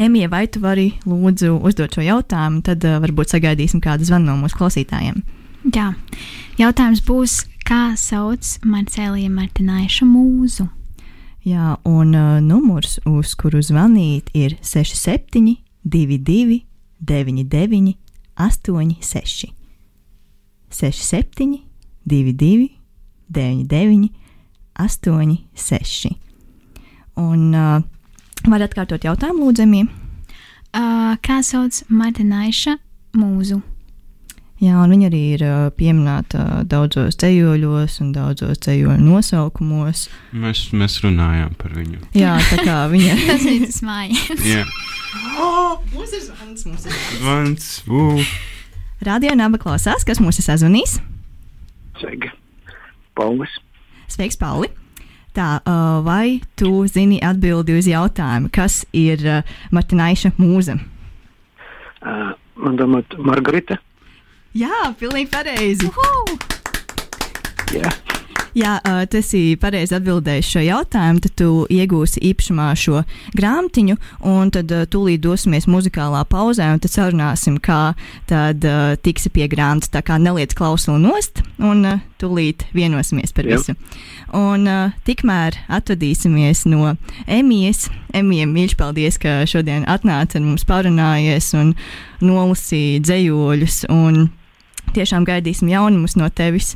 [0.00, 4.38] Emīļa, vai tu vari lūdzu uzdot šo jautājumu, tad uh, varbūt sagaidīsim kādu zvanu no
[4.40, 5.18] mūsu klausītājiem.
[5.74, 5.90] Jā.
[6.56, 10.66] Jautājums būs, kā sauc Marcelija Martināša mūzu?
[11.44, 16.62] Jā, un uh, numurs, uz kuru zvanīt, ir 67, 22,
[17.02, 17.96] 99,
[18.38, 19.52] 86.
[20.72, 21.60] 67,
[22.08, 22.70] 22,
[23.28, 24.08] 99,
[24.78, 26.16] 86.
[27.20, 27.82] Un uh,
[28.48, 29.84] var atkārtot jautājumu, lūdzamie.
[30.72, 32.78] Uh, kā sauc Martināša
[33.18, 33.60] mūzu?
[34.62, 35.42] Jā, un viņa arī ir
[35.74, 40.04] pieminēta daudzos ceļojos un daudzos ceļojumu nosaukumos.
[40.38, 41.98] Mēs, mēs runājām par viņu.
[42.14, 44.44] Jā, tā kā viņa Tas ir tas mājas.
[44.46, 44.62] Jā,
[45.92, 48.36] Mums ir zvans, mums ir Vans, uh,
[49.04, 51.00] Radio Naba klausās, kas mūs ir sazvanījis.
[52.00, 52.30] Sveiki,
[53.18, 53.58] Paulis.
[54.12, 54.70] Sveiks, Pauli!
[55.32, 59.22] Tā, uh, vai tu zini atbildi uz jautājumu, kas ir
[59.72, 60.76] Martinaiša mūza?
[62.02, 63.78] Uh, man domāt, Margarita.
[64.52, 65.88] Jā, pilnīgi pareizi.
[67.72, 67.88] Jā,
[68.58, 73.00] Jā, uh, tu esi pareizi atbildējis šo jautājumu, tad tu iegūsi īpašumā šo
[73.38, 73.96] grāmatiņu,
[74.28, 77.94] un tad uh, tūlīt dosimies muzikālā pauzē, un tad sarunāsim, kā
[78.28, 79.92] tad uh, tiksi pie grāmatas.
[79.94, 83.56] Tā kā neliec klausuli nost, un uh, tūlīt vienosimies par Jā.
[83.56, 83.76] visu.
[84.36, 87.86] Un uh, tikmēr atvadīsimies no Emijas.
[88.12, 91.72] Emija, mīļš, paldies, ka šodien atnāci un mums parunājies un
[92.20, 93.86] nolasīja dzējoļus.
[93.92, 94.26] Un
[94.92, 96.74] tiešām gaidīsim jaunumus no tevis,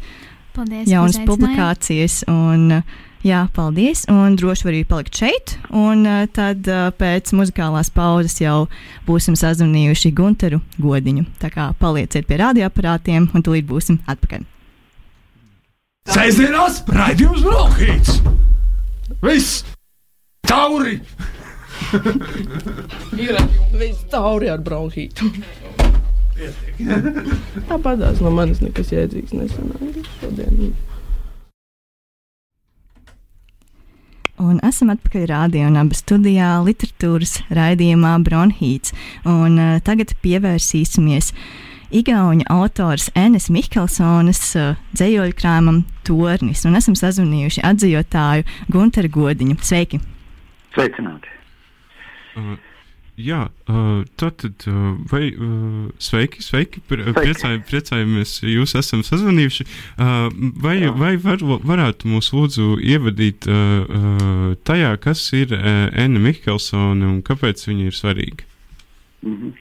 [0.56, 0.88] Paldies!
[0.88, 2.22] jaunas publikācijas.
[2.32, 2.80] Un,
[3.26, 4.06] jā, paldies.
[4.12, 5.56] Un droši arī palikt šeit.
[5.68, 8.64] Un uh, tad uh, pēc muzikālās pauzes jau
[9.08, 11.26] būsim sazvanījuši Gunteru Godiņu.
[11.42, 14.46] Tā kā palieciet pie radioaparātiem un tūlīt būsim atpakaļ.
[16.06, 18.20] Sēžamās raidījums Brokhīts!
[19.24, 19.64] Viss!
[20.46, 21.00] Tauri!
[23.18, 23.36] Ir
[23.80, 25.30] viss tauri ar bronhītu.
[26.36, 30.74] Tāpat tās no manis nekas jēdzīgs nesanāca šodien.
[34.36, 38.92] Un esam atpakaļ rādījumā, un abas studijā literatūras raidījumā Bronhīts.
[39.24, 41.32] Un, uh, tagad pievērsīsimies
[41.96, 46.66] Igaunijas autors Enes Mikelsonas uh, dzējoļu krājumam Tornis.
[46.68, 48.44] Un esam sazvanījuši atzījotāju
[48.74, 49.56] Gunteru Godiņu.
[49.64, 50.02] Sveiki!
[50.76, 51.32] sveicināti.
[52.36, 52.56] uh,
[53.16, 57.16] jā, uh, tātad, uh, vai uh, sveiki, sveiki, pr Sveiki.
[57.16, 59.66] priecāj, priecājamies, jūs esam sazvanījuši.
[59.96, 60.28] Uh,
[60.62, 60.92] vai Jā.
[60.96, 67.22] vai var, varētu mūs lūdzu ievadīt uh, uh, tajā, kas ir uh, Anna Mihelsone un
[67.26, 68.44] kāpēc viņa ir svarīga?
[69.22, 69.52] Mm -hmm.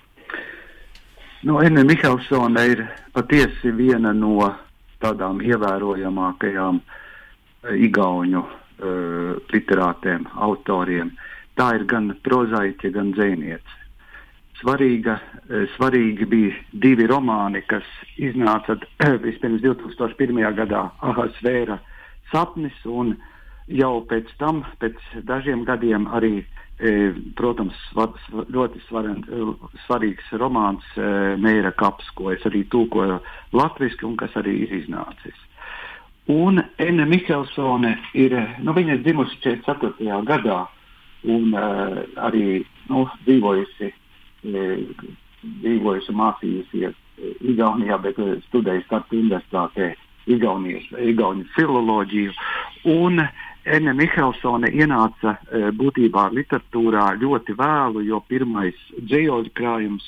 [1.43, 4.53] nu, Enne Mihelsone ir patiesi viena no
[4.99, 6.81] tādām ievērojamākajām
[7.87, 11.11] igauņu uh, literātiem, autoriem.
[11.55, 13.81] Tā ir gan prozaiķe, gan dzēniece.
[14.55, 17.83] svarīga, eh, svarīgi bija divi romāni, kas
[18.17, 18.77] iznāca
[19.25, 20.41] vispirms 2001.
[20.55, 21.79] gadā Ahasvēra
[22.31, 23.15] sapnis, un
[23.67, 24.97] jau pēc tam, pēc
[25.27, 26.45] dažiem gadiem arī,
[26.79, 26.91] e,
[27.37, 29.23] protams, svar, ļoti svaren,
[29.85, 31.07] svarīgs romāns e,
[31.41, 33.19] Mēra kaps, ko es arī tūkoju
[33.53, 35.37] latviski un kas arī ir iznācis.
[36.31, 38.33] Un Enne Mikelsone ir,
[38.65, 40.23] nu, viņa ir dzimusi 44.
[40.25, 40.63] gadā
[41.25, 43.93] un uh, arī nu, dzīvojusi
[44.45, 47.01] dzīvojusi un mācījusies
[47.47, 48.17] Igaunijā, bet
[48.49, 49.93] studējusi Tartu universitātē
[50.31, 52.33] Igaunijas, Igaunijas filoloģiju.
[52.91, 53.23] Un
[53.65, 55.37] Ene Mihelsone ienāca
[55.79, 60.05] būtībā literatūrā ļoti vēlu, jo pirmais dzējoļu krājums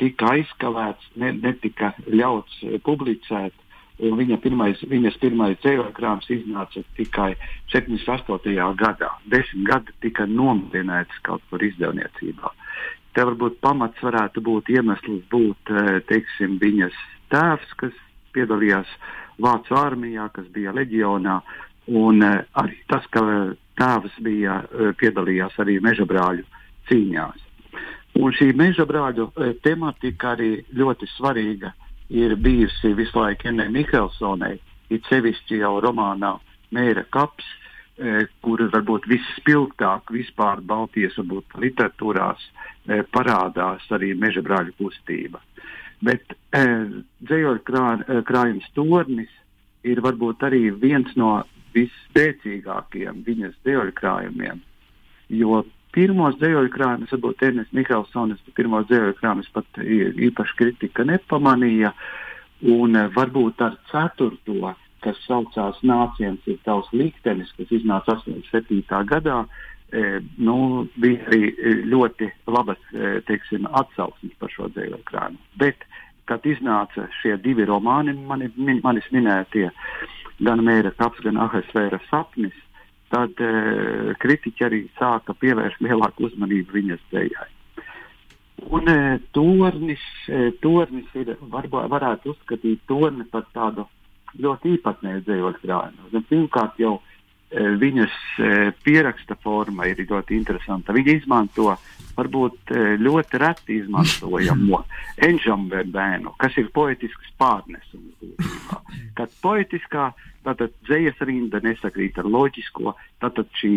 [0.00, 3.54] tika aizkavēts, ne, netika ļauts publicēt.
[4.00, 7.34] Viņa pirmais, viņas pirmais dzējoļkrājums iznāca tikai
[7.70, 8.54] 78.
[8.80, 9.10] gadā.
[9.30, 12.50] Desmit gadi tika nomadināts kaut kur izdevniecībā.
[13.12, 16.96] Te varbūt pamats varētu būt iemesls būt eh, teiksim, viņas
[17.32, 17.98] tēvs, kas
[18.32, 18.88] piedalījās
[19.42, 21.38] Vācu armijā, kas bija leģionā,
[21.92, 23.22] un eh, arī tas, ka
[23.78, 26.48] tēvs bija eh, piedalījās arī meža brāļu
[26.88, 27.48] cīņās.
[28.18, 29.30] Un šī meža brāļu
[29.64, 31.70] tematika arī ļoti svarīga
[32.12, 34.54] ir bijusi visu laiku Enē Mihelsonai,
[34.92, 36.36] it sevišķi jau romānā
[36.72, 37.44] Mēra kaps,
[38.00, 42.40] E, kur varbūt visspilgtāk vispār Baltijas varbūt, literatūrās
[42.88, 45.42] e, parādās arī meža brāļu kustība.
[46.00, 46.62] Bet e,
[47.28, 49.30] dzējoļu krā, e, krājums tornis
[49.84, 51.42] ir varbūt arī viens no
[51.76, 54.64] visspēcīgākajiem viņas dzējoļu krājumiem.
[55.42, 55.60] Jo
[55.92, 61.92] pirmos dzējoļu krājumus, varbūt Ernsts Mihalsonis, pirmos dzējoļu krājumus pat īpaši kritika nepamanīja,
[62.72, 68.82] un varbūt ar ceturto kas saucās Nāciens ir tavs liktenis, kas iznāca 87.
[69.10, 69.42] gadā,
[69.90, 75.40] e, nu, bija arī e, ļoti labas e, teiksim, atsauksmes par šo dzēju ekrānu.
[75.60, 75.86] Bet,
[76.30, 79.68] kad iznāca šie divi romāni, mani, min, manis minētie,
[80.42, 82.54] gan Mēra kaps, gan Ahasvēra sapnis,
[83.12, 83.50] tad e,
[84.22, 87.48] kritiķi arī sāka pievērst lielāku uzmanību viņas dzējai.
[88.72, 88.98] Un e,
[89.36, 93.86] tornis, e, tornis ir, varbūt varētu uzskatīt torni par tādu
[94.40, 96.22] ļoti īpatnēju dzīvot krājumu.
[96.30, 96.96] Pirmkārt, jau
[97.52, 98.50] viņas e,
[98.84, 100.94] pieraksta forma ir ļoti interesanta.
[100.96, 101.74] Viņa izmanto
[102.16, 104.80] varbūt e, ļoti reti izmantojamo
[105.28, 108.16] enžambēnu, kas ir poetisks pārnesums.
[109.18, 110.10] Kad poetiskā
[110.46, 113.74] tātad dzējas rinda nesakrīt ar loģisko, tad šī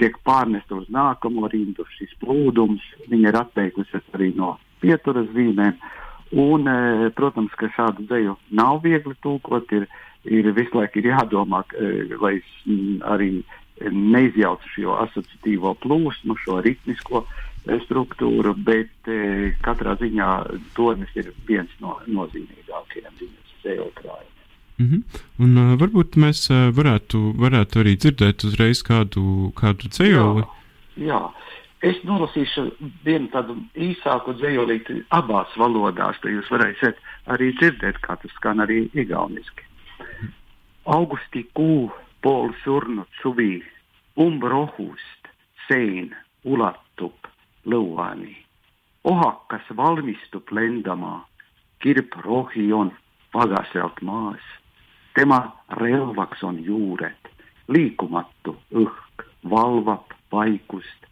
[0.00, 5.78] tiek pārnesta uz nākamo rindu, šis plūdums, viņa ir atteikusies arī no pieturas zīmēm.
[6.34, 6.66] Un,
[7.14, 9.70] protams, ka šādu dzeju nav viegli tulkot.
[9.76, 9.86] Ir,
[10.24, 12.36] ir visu laiku ir jādomā, e, lai
[13.14, 13.30] arī
[13.90, 19.10] neizjaucu šo asociatīvo plūsmu, šo ritmisko e, struktūru, bet
[19.64, 20.30] katrā ziņā
[20.76, 24.30] tornis ir viens no nozīmīgākajiem viņas dzeju krājumiem.
[24.78, 25.02] Mm -hmm.
[25.38, 30.42] Un uh, varbūt mēs uh, varētu, varētu arī dzirdēt uzreiz kādu, kādu dzējoli.
[30.96, 31.22] Jā, jā.
[31.84, 32.62] Es nolasīšu
[33.04, 36.96] vienu tādu īsāku dzējolīti abās valodās, tad jūs varēsiet
[37.26, 39.62] arī dzirdēt, kā tas skan arī igauniski.
[42.24, 43.62] Pol surnu cuvī,
[44.16, 45.28] umbrohust,
[45.68, 46.14] sein,
[46.44, 47.28] ulattup,
[47.68, 48.36] lõuani.
[49.04, 51.26] Ohakas valmistub lendama,
[51.84, 52.92] kirp rohi on
[53.32, 54.40] pagaselt maas.
[55.14, 57.28] tema relvaks on juured,
[57.68, 61.06] liikumatu õhk valvab vaikust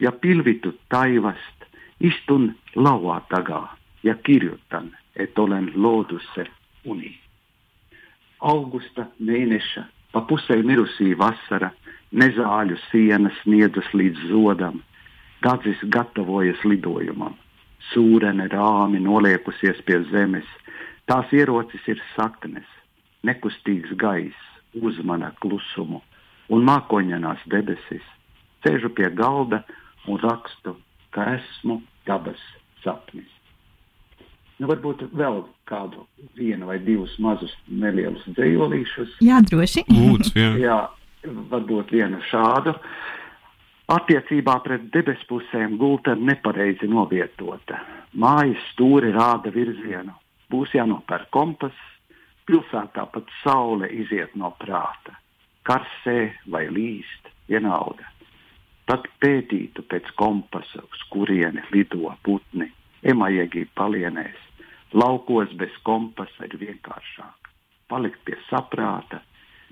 [0.00, 1.66] ja pilvitud taivast,
[2.00, 6.46] istun laua taga ja kirjutan, et olen loodusse
[6.84, 7.23] uni.
[8.44, 11.70] Augusta mēneša pa pusē mirusī vasara,
[12.12, 14.82] nezāļu sienas sniedzas līdz zodam,
[15.42, 17.34] dadzis gatavojas lidojumam,
[17.90, 20.46] sūrene rāmi noliekusies pie zemes,
[21.08, 22.68] tās ierocis ir saknes,
[23.24, 26.02] nekustīgs gaiss uzmana klusumu
[26.52, 28.04] un mākoņanās debesis,
[28.60, 29.62] sēžu pie galda
[30.06, 30.76] un rakstu,
[31.16, 32.44] ka esmu dabas
[32.84, 33.30] sapnis.
[34.60, 36.04] Nu, varbūt vēl kādu
[36.38, 39.16] vienu vai divus mazus nelielus dzējolīšus.
[39.24, 39.82] Jā, droši.
[39.90, 40.52] Lūdzu, jā.
[40.68, 40.78] jā,
[41.50, 42.76] varbūt vienu šādu.
[43.94, 47.82] Attiecībā pret debespusēm gulta nepareizi novietota.
[48.16, 50.14] Mājas stūri rāda virzienu.
[50.52, 51.74] Būs jānopērk kompas,
[52.48, 55.18] pilsētā pat saule iziet no prāta.
[55.66, 58.06] Karsē vai līst, vienalga.
[58.88, 62.68] Tad pētītu pēc kompasa, uz kurieni lido putni,
[63.02, 64.43] emajēgī palienēs.
[64.94, 67.50] Laukos bez kompasa ir vienkāršāk.
[67.90, 69.20] Palikt pie saprāta,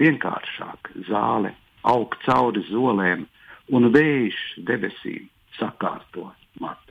[0.00, 1.52] vienkāršāk zāle,
[1.86, 3.26] augt cauri zolēm
[3.70, 6.88] un vējš debesīm sakārto matus.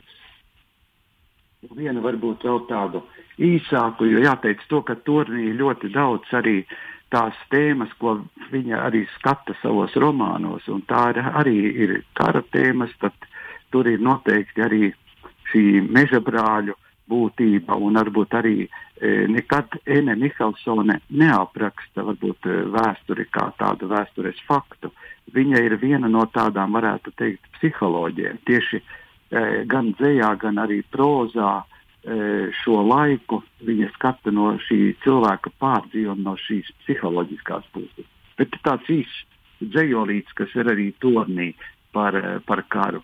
[1.77, 3.03] vienu varbūt vēl tādu
[3.37, 6.63] īsāku, jo jāteic to, ka turnī ļoti daudz arī
[7.13, 8.15] tās tēmas, ko
[8.51, 13.13] viņa arī skata savos romānos, un tā ir, arī ir kara tēmas, tad
[13.71, 14.93] tur ir noteikti arī
[15.51, 16.75] šī meža brāļu
[17.11, 18.69] būtība, un varbūt arī e,
[19.31, 24.91] nekad Ene Mihelsone neapraksta varbūt e, vēsturi kā tādu vēstures faktu.
[25.35, 28.41] Viņa ir viena no tādām, varētu teikt, psiholoģiem.
[28.47, 28.85] Tieši e,
[29.71, 31.61] gan dzējā, gan arī prozā
[32.01, 38.07] šo laiku viņa skata no šī cilvēka pārdzīvuma, no šīs psiholoģiskās puses.
[38.39, 41.51] Bet tāds īsts dzējolīts, kas ir arī tornī
[41.93, 43.03] par, par karu.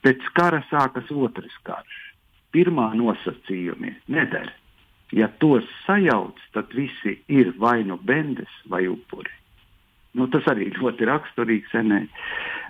[0.00, 2.07] Pēc kara sākas otrs karš
[2.54, 4.54] pirmā nosacījumi nedara.
[5.16, 9.32] Ja tos sajauc, tad visi ir vai nu bendes vai upuri.
[10.18, 11.74] Nu, tas arī ļoti raksturīgs.
[11.86, 12.02] Ne?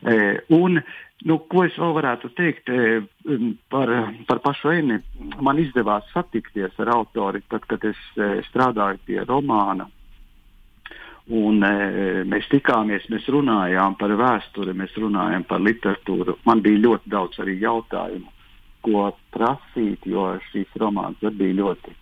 [0.02, 0.14] E,
[0.54, 0.78] un,
[1.26, 3.00] nu, ko es vēl varētu teikt e,
[3.72, 3.92] par,
[4.28, 5.00] par pašu Eni?
[5.42, 9.88] Man izdevās satikties ar autori, tad, kad es e, strādāju pie romāna.
[11.28, 16.38] Un, e, mēs tikāmies, mēs runājām par vēsturi, mēs runājām par literatūru.
[16.46, 18.37] Man bija ļoti daudz arī jautājumu
[18.84, 21.94] ko prasīt, jo šīs romāns bija ļoti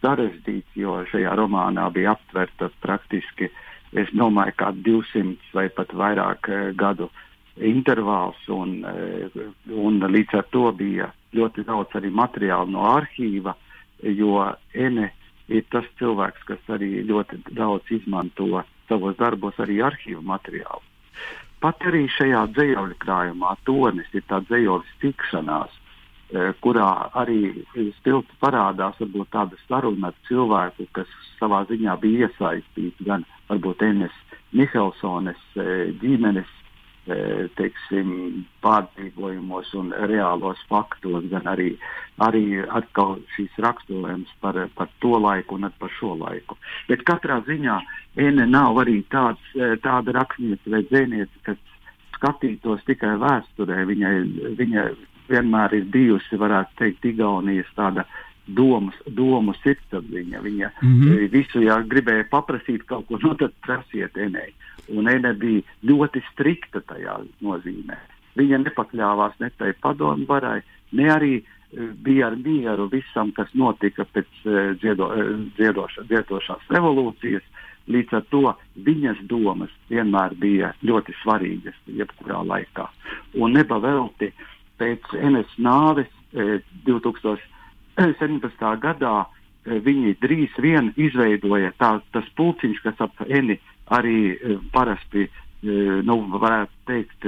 [0.00, 3.50] sarežģīts, jo šajā romānā bija aptverta praktiski,
[3.92, 7.10] es domāju, kā 200 vai pat vairāk eh, gadu
[7.56, 9.40] intervāls, un, eh,
[9.74, 13.54] un līdz ar to bija ļoti daudz arī materiālu no arhīva,
[14.02, 14.36] jo
[14.74, 15.10] Ene
[15.50, 20.82] ir tas cilvēks, kas arī ļoti daudz izmanto savos darbos arī arhīva materiālu.
[21.60, 25.74] Pat arī šajā dzējoļu krājumā tonis ir tā dzējoļu tikšanās,
[26.62, 27.64] kurā arī
[27.98, 31.10] spilgti parādās varbūt, tāda saruna ar cilvēku, kas
[31.40, 34.16] savā ziņā bija iesaistīts gan varbūt Enes
[34.56, 36.48] Mihelsones eh, ģimenes
[37.10, 41.72] eh, teiksim, pārdzīvojumos un reālos faktos, gan arī,
[42.22, 46.58] arī atkal šīs raksturojums par, par to laiku un par šo laiku.
[46.90, 47.80] Bet katrā ziņā
[48.18, 49.42] Ene nav arī tāds,
[49.84, 51.60] tāda rakstniece vai dzēniece, kas
[52.16, 53.84] skatītos tikai vēsturē.
[53.86, 54.14] Viņai,
[54.58, 54.82] viņa
[55.30, 58.04] vienmēr ir bijusi, varētu teikt, Igaunijas tāda
[58.56, 60.40] domas, domu sirdsapziņa.
[60.42, 61.30] Viņa mm -hmm.
[61.30, 64.52] visu, ja gribēja paprasīt kaut ko, nu tad prasiet Enei.
[64.88, 67.96] Un Ene bija ļoti strikta tajā nozīmē.
[68.36, 70.62] Viņa nepakļāvās ne tai padomu varai,
[70.92, 71.44] ne arī eh,
[72.02, 75.10] bija ar mieru visam, kas notika pēc uh, dziedo,
[75.56, 77.42] dziedoša, dziedošās revolūcijas.
[77.90, 78.54] Līdz ar to
[78.86, 82.86] viņas domas vienmēr bija ļoti svarīgas, jebkurā laikā.
[83.34, 88.72] Un nebavelti uh, pēc NS nāves e, 2017.
[88.84, 93.60] gadā e, viņi drīz vien izveidoja tā, tas pulciņš, kas ap Eni
[93.90, 94.38] arī
[94.70, 95.26] parasti,
[95.60, 97.24] nu, varētu teikt,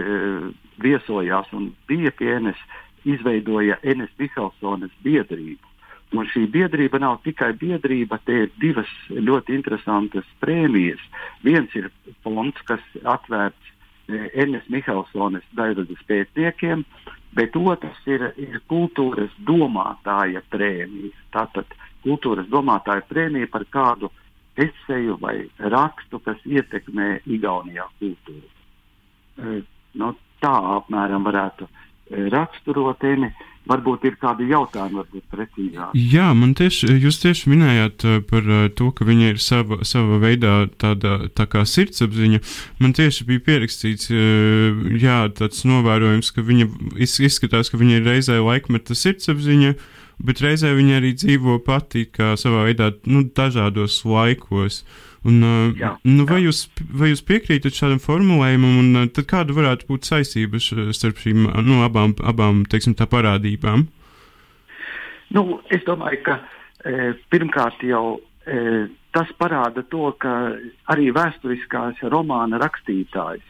[0.80, 2.60] viesojās un bija pie NS,
[3.04, 5.72] izveidoja NS Mihelsonas biedrību.
[6.12, 11.00] Un šī biedrība nav tikai biedrība, te ir divas ļoti interesantas prēmijas.
[11.44, 11.88] Viens ir
[12.24, 13.70] fonds, kas atvērts
[14.12, 16.84] Ernest Mihelsonas daļradas pētniekiem,
[17.36, 21.12] bet otrs ir, ir kultūras domātāja prēmija.
[21.34, 24.10] Tātad kultūras domātāja prēmija par kādu
[24.60, 25.36] eseju vai
[25.72, 28.48] rakstu, kas ietekmē Igaunijā kultūru.
[29.38, 29.62] E,
[30.00, 30.12] no,
[30.42, 31.68] tā apmēram varētu
[32.10, 33.32] e, raksturot eni.
[33.62, 35.92] Varbūt ir kādi jautājumi, varbūt precīzāk.
[35.94, 40.18] Jā, man tieši, jūs tieši minējāt uh, par uh, to, ka viņa ir sava, sava
[40.18, 42.40] veidā tāda tā kā sirdsapziņa.
[42.82, 46.66] Man tieši bija pierakstīts, uh, jā, tāds novērojums, ka viņa
[47.06, 49.76] izskatās, ka viņa ir reizē laikmeta sirdsapziņa,
[50.26, 54.82] bet reizē viņa arī dzīvo pati kā savā veidā, nu, dažādos laikos.
[55.28, 55.38] Un,
[55.78, 56.48] jā, nu, vai, jā.
[56.48, 56.64] jūs,
[56.98, 62.16] vai jūs piekrītat šādam formulējumam, un tad kāda varētu būt saistība starp šīm nu, abām,
[62.26, 63.86] abām teiksim, parādībām?
[65.32, 70.32] Nu, es domāju, ka e, pirmkārt jau e, tas parāda to, ka
[70.92, 73.46] arī vēsturiskās romāna rakstītājs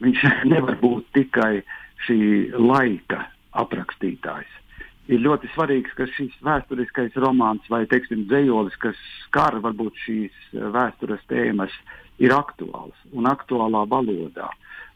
[0.52, 1.60] nevar būt tikai
[2.06, 2.20] šī
[2.56, 3.26] laika
[3.60, 4.59] aprakstītājs
[5.08, 10.66] ir ļoti svarīgs, ka šis vēsturiskais romāns vai, teiksim, dzējolis, kas skar varbūt šīs eh,
[10.74, 11.74] vēstures tēmas,
[12.20, 14.50] ir aktuāls un aktuālā valodā,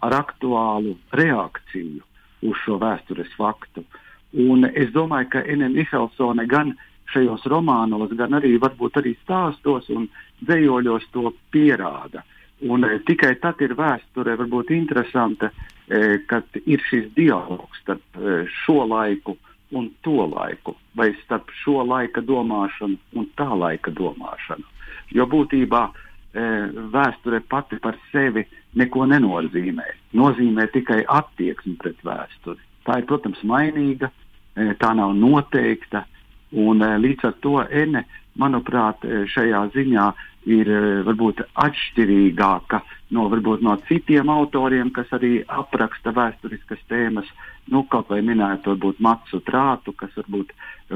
[0.05, 2.03] ar aktuālu reakciju
[2.45, 3.85] uz šo vēstures faktu.
[4.45, 6.75] Un es domāju, ka Ene Mihelsone gan
[7.13, 10.09] šajos romānos, gan arī varbūt arī stāstos un
[10.45, 12.25] dzējoļos to pierāda.
[12.65, 15.51] Un e, tikai tad ir vēsture varbūt interesanta,
[15.89, 19.54] e, kad ir šis dialogs starp e, šo laiku un
[20.03, 24.65] to laiku, vai starp šo laika domāšanu un tā laika domāšanu.
[25.15, 25.93] Jo būtībā e,
[26.95, 28.45] vēsture pati par sevi
[28.75, 29.87] neko nenozīmē.
[30.15, 32.61] Nozīmē tikai attieksmi pret vēsturi.
[32.85, 34.11] Tā ir, protams, mainīga,
[34.55, 36.05] e, tā nav noteikta,
[36.55, 38.05] Un, uh, līdz ar to Ene,
[38.39, 40.05] manuprāt, šajā ziņā
[40.55, 40.69] ir
[41.07, 42.81] varbūt atšķirīgāka
[43.17, 47.31] no, varbūt, no citiem autoriem, kas arī apraksta vēsturiskas tēmas.
[47.73, 50.51] Nu, kaut vai minēt, varbūt Matsu Trātu, kas varbūt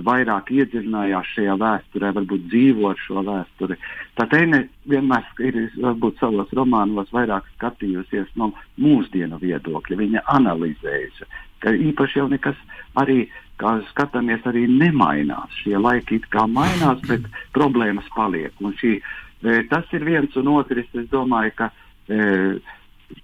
[0.05, 3.79] vairāk iedziļinājās šajā vēsturē, varbūt dzīvo ar šo vēsturi.
[4.21, 10.01] Tad Ene vienmēr ir varbūt savos romānos vairāk skatījusies no mūsdienu viedokļa.
[10.03, 11.31] Viņa analizējusi,
[11.65, 12.61] ka īpaši jau nekas
[13.01, 13.25] arī
[13.59, 15.57] kā skatāmies, arī nemainās.
[15.65, 17.25] Šie laiki it kā mainās, bet
[17.57, 18.53] problēmas paliek.
[18.61, 18.99] Un šī
[19.43, 20.89] E, tas ir viens un otrs.
[20.99, 21.71] Es domāju, ka
[22.11, 22.19] e,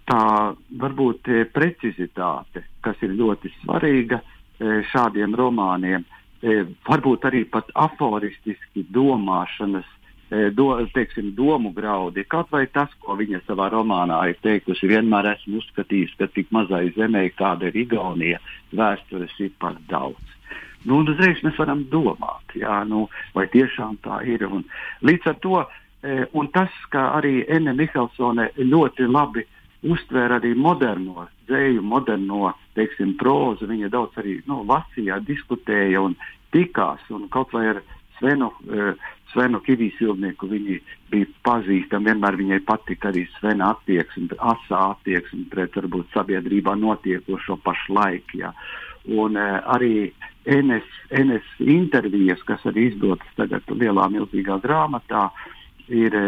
[0.08, 4.20] tā varbūt e, precizitāte, kas ir ļoti svarīga
[4.92, 6.04] šādiem romāniem,
[6.86, 9.88] varbūt arī pat aforistiski domāšanas
[10.54, 12.24] do, teiksim, domu graudi.
[12.30, 16.86] Kaut vai tas, ko viņa savā romānā ir teikusi, vienmēr esmu uzskatījis, ka tik mazai
[16.96, 18.40] zemē, kāda ir Igaunija,
[18.72, 20.22] vēstures ir par daudz.
[20.84, 24.46] Nu, un uzreiz mēs varam domāt, jā, nu, vai tiešām tā ir.
[24.46, 24.66] Un
[25.02, 25.64] līdz ar to
[26.32, 29.46] un tas, ka arī Enne Mihelsone ļoti labi
[29.84, 33.68] uztvēra arī moderno dzēju, moderno teiksim, prozu.
[33.70, 36.16] Viņa daudz arī nu, Vācijā diskutēja un
[36.54, 37.04] tikās.
[37.14, 37.82] Un kaut vai ar
[38.18, 38.92] Svenu, uh,
[39.32, 40.78] Svenu Kivīsilnieku viņi
[41.12, 42.12] bija pazīstami.
[42.12, 48.36] Vienmēr viņai patika arī Svena attieksme, asā attieksme pret varbūt sabiedrībā notiekošo pašlaik.
[48.40, 48.54] Ja.
[49.10, 50.12] Un uh, arī
[50.44, 50.88] NS,
[51.24, 55.52] NS intervijas, kas arī izdotas tagad lielā milzīgā grāmatā, uh,
[55.92, 56.26] ir e,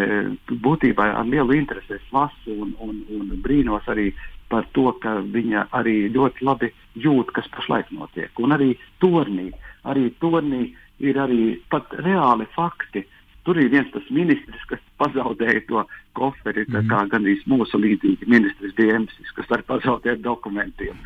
[0.50, 4.10] būtībā ar lielu interesi lasu un, un, un brīnos arī
[4.50, 6.70] par to, ka viņa arī ļoti labi
[7.02, 8.30] jūt, kas pašlaik notiek.
[8.38, 9.50] Un arī tornī,
[9.84, 10.68] arī tornī
[11.02, 13.04] ir arī pat reāli fakti.
[13.46, 15.84] Tur ir viens tas ministrs, kas pazaudēja to
[16.18, 20.98] koferi, mm kā gandrīz mūsu līdzīgi ministrs Diemsis, kas var pazaudēt dokumentiem.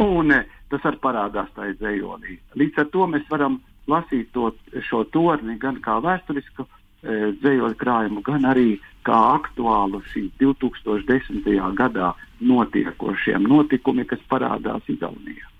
[0.00, 2.38] Un e, tas arī parādās tajā dzējolī.
[2.56, 4.50] Līdz ar to mēs varam lasīt to,
[4.88, 6.64] šo torni gan kā vēsturisku
[7.04, 11.44] E, dzējoļu krājumu, gan arī kā aktuālu šī 2010.
[11.76, 15.50] gadā notiekošiem notikumiem, kas parādās Igaunijā.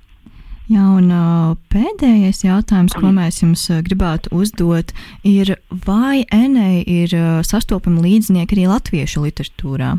[0.73, 4.95] Jā, un uh, pēdējais jautājums, ko mēs jums uh, gribētu uzdot,
[5.29, 5.53] ir,
[5.85, 7.13] vai Enei ir
[7.45, 9.91] sastopami līdznieki arī latviešu literatūrā?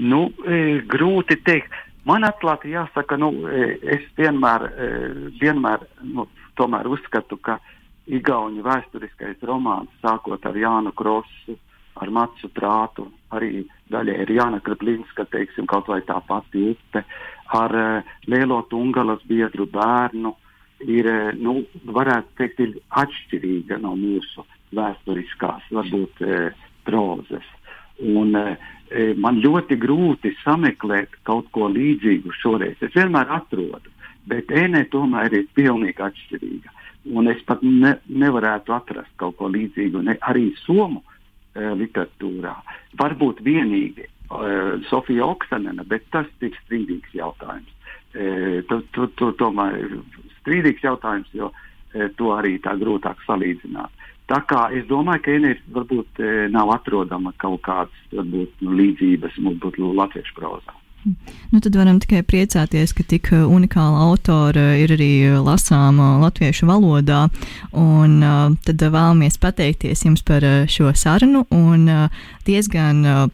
[0.00, 1.76] Nu, e, grūti teikt.
[2.08, 4.88] Man atklāti jāsaka, nu, e, es vienmēr, e,
[5.38, 6.24] vienmēr nu,
[6.96, 7.71] uzskatu, ka e,
[8.10, 11.54] Igaunijas vēsturiskais romāns, sākot ar Jānu Krosu,
[12.02, 17.04] ar Matsu Prātu, arī daļai ir Jāna Kraplinska, teiksim, kaut vai tā pati upe,
[17.54, 20.34] ar uh, Lielo Tungalas biedru bērnu,
[20.88, 27.48] ir, uh, nu, varētu teikt, ir atšķirīga no mūsu vēsturiskās, varbūt, uh, prozes.
[28.02, 28.70] Un, uh,
[29.16, 32.80] man ļoti grūti sameklēt kaut ko līdzīgu šoreiz.
[32.82, 33.92] Es vienmēr atrodu,
[34.28, 36.78] bet ēnē tomēr ir pilnīgi atšķirīga.
[37.10, 42.54] Un es pat ne, nevarētu atrast kaut ko līdzīgu ne, arī somu e, literatūrā.
[43.00, 44.10] Varbūt vienīgi e,
[44.86, 47.72] Sofija Oksanena, bet tas ir strīdīgs jautājums.
[48.14, 49.98] E, to, to, to, tomēr
[50.42, 54.06] strīdīgs jautājums, jo e, to arī tā grūtāk salīdzināt.
[54.30, 59.42] Tā kā es domāju, ka Enē varbūt e, nav atrodama kaut kādas varbūt, nu, līdzības
[59.42, 60.78] varbūt, latviešu prozā.
[61.04, 66.68] Nu, tad varam tikai priecāties, ka tik uh, unikāla autora ir arī uh, lasāma latviešu
[66.70, 67.24] valodā.
[67.74, 71.88] Un, uh, tad vēlamies pateikties jums par šo sarunu un
[72.46, 73.30] diezgan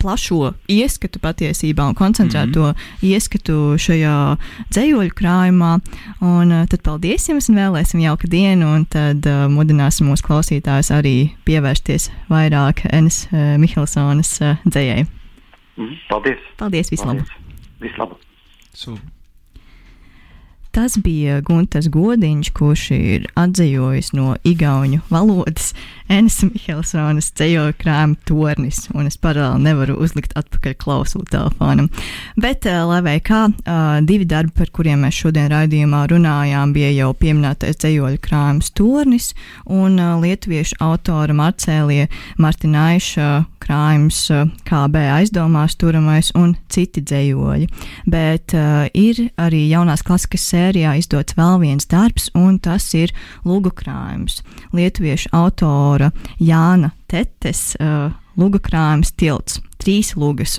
[0.00, 3.12] plašo ieskatu patiesībā un koncentrēto mm -hmm.
[3.12, 4.36] ieskatu šajā
[4.72, 5.72] dzējoļu krājumā.
[6.20, 11.30] Un, tad paldies jums un vēlēsim jauku dienu, un tad uh, mudināsim mūsu klausītājus arī
[11.44, 15.19] pievērsties vairāk Enes uh, Mihelsonas uh, dzējai.
[15.76, 15.96] Mhm.
[16.08, 16.38] Paldies!
[16.60, 16.90] Paldies!
[16.92, 17.30] Vislabāk!
[17.80, 18.26] Vislabāk!
[20.70, 25.72] Tas bija Guntas Godiņš, kurš ir atzījis no igauņu valodas
[26.10, 31.86] Enes Mihelssonas ceļoja krājuma tornis, un es paralēli nevaru uzlikt atpakaļ klausulu telefonam.
[32.38, 33.44] Bet, lai vai kā,
[34.06, 39.30] divi darbi, par kuriem mēs šodien raidījumā runājām, bija jau pieminētais ceļoja krājums tornis
[39.66, 42.10] un lietuviešu autora Marcēlija
[42.42, 44.24] Martinaiša krājums
[44.66, 47.68] KB aizdomās turamais un citi dzējoļi.
[48.10, 48.54] Bet
[48.98, 53.14] ir arī jaunās klasikas sērijā izdots vēl viens darbs, un tas ir
[53.48, 54.40] Lūgu krājums.
[54.76, 60.58] Lietuviešu autora Jāna Tetes uh, luga krājums tilts, trīs lugas.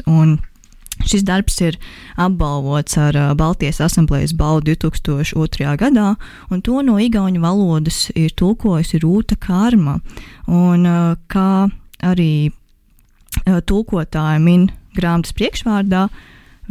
[1.07, 1.77] Šis darbs ir
[2.19, 5.69] apbalvots ar uh, Baltijas asamblejas balvu 2002.
[5.79, 6.15] gadā,
[6.51, 9.99] un to no igauņu valodas ir tulkojusi Rūta Kārma.
[10.47, 11.69] Un, uh, kā
[12.05, 16.09] arī uh, tulkotāja min grāmatas priekšvārdā,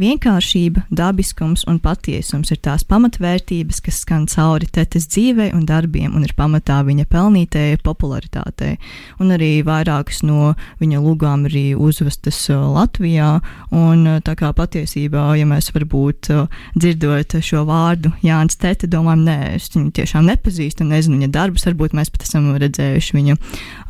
[0.00, 6.24] Vienkāršība, dabiskums un patiesums ir tās pamatvērtības, kas skan cauri tetes dzīvei un darbiem un
[6.24, 8.78] ir pamatā viņa pelnītajai popularitātei.
[9.20, 13.34] Un arī vairākas no viņa lūgām arī uzvestas uh, Latvijā.
[13.76, 19.26] Un, uh, tā kā patiesībā, ja mēs varbūt uh, dzirdot šo vārdu Jānis Tete, domājam,
[19.28, 23.40] nē, es viņu tiešām nepazīstu nezinu viņa darbus, varbūt mēs pat esam redzējuši viņa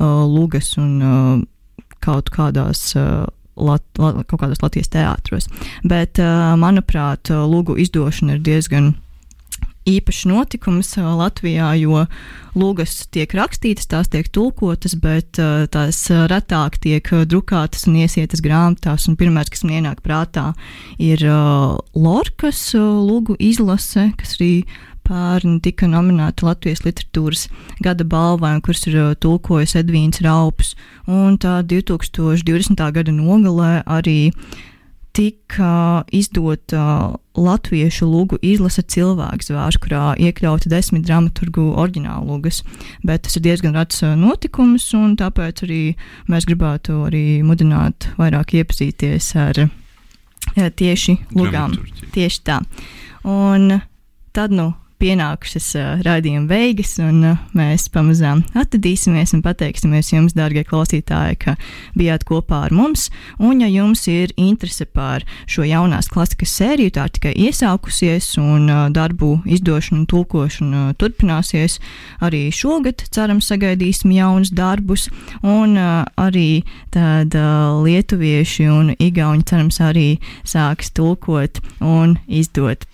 [0.01, 1.47] lūgas un
[2.03, 2.89] kaut kādās.
[2.99, 3.29] Uh,
[3.61, 5.51] Lat, lat, kaut kādos Latvijas teātros.
[5.85, 8.95] Bet, uh, manuprāt, lūgu izdošana ir diezgan
[9.89, 12.05] īpašs notikums Latvijā, jo
[12.59, 19.09] lūgas tiek rakstītas, tās tiek tulkotas, bet uh, tās retāk tiek drukātas un iesietas grāmatās.
[19.09, 20.51] Un pirmais, kas man ienāk prātā,
[21.01, 24.53] ir uh, Lorkas uh, lūgu izlase, kas arī
[25.11, 27.49] pērn tika nominēta Latvijas literatūras
[27.83, 30.75] gada balvai, kuras ir uh, tulkojis Edvīns Raups.
[31.11, 32.83] Un tā 2020.
[32.95, 34.33] gada nogalē arī
[35.17, 42.63] tika izdota latviešu lūgu izlase cilvēks vārds, kurā iekļauta desmit dramaturgu oriģinālu lūgas.
[43.03, 45.83] Bet tas ir diezgan rats uh, notikums, un tāpēc arī
[46.31, 51.75] mēs gribētu arī mudināt vairāk iepazīties ar uh, tieši lūgām.
[52.15, 52.61] Tieši tā.
[53.27, 53.81] Un
[54.33, 54.71] tad, nu,
[55.01, 61.55] pienākušas uh, raidījuma beigas, un uh, mēs pamazām atradīsimies un pateiksimies jums, dārgie klausītāji, ka
[61.99, 63.09] bijāt kopā ar mums.
[63.39, 68.69] Un, ja jums ir interese par šo jaunās klasikas sēriju, tā ir tikai iesākusies, un
[68.69, 71.81] uh, darbu izdošana un tulkošana uh, turpināsies
[72.25, 75.09] arī šogad, cerams, sagaidīsim jaunus darbus,
[75.41, 76.63] un uh, arī
[76.95, 80.09] tad uh, lietuvieši un igauņi, cerams, arī
[80.45, 82.87] sāks tulkot un izdot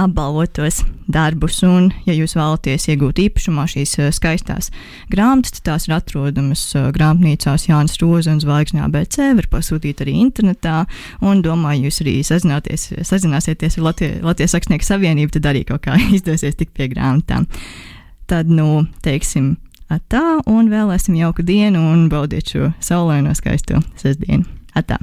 [0.00, 1.60] apbalvotos darbus.
[1.66, 4.70] Un, ja jūs vēlaties iegūt īpašumā šīs uh, skaistās
[5.12, 9.20] grāmatas, tad tās ir atrodamas uh, grāmatnīcās Jānis Roza un Zvaigznē ABC.
[9.40, 10.84] Var pasūtīt arī internetā.
[11.24, 16.58] Un domāju, jūs arī sazināsieties ar Latvijas, Latvijas Akstnieku savienību, tad arī kaut kā izdosies
[16.60, 17.48] tikt pie grāmatām.
[18.30, 19.54] Tad, nu, teiksim,
[20.08, 24.48] tā un vēlēsim jauku dienu un baudiet šo saulaino skaisto sestdienu.
[24.74, 24.98] Atā!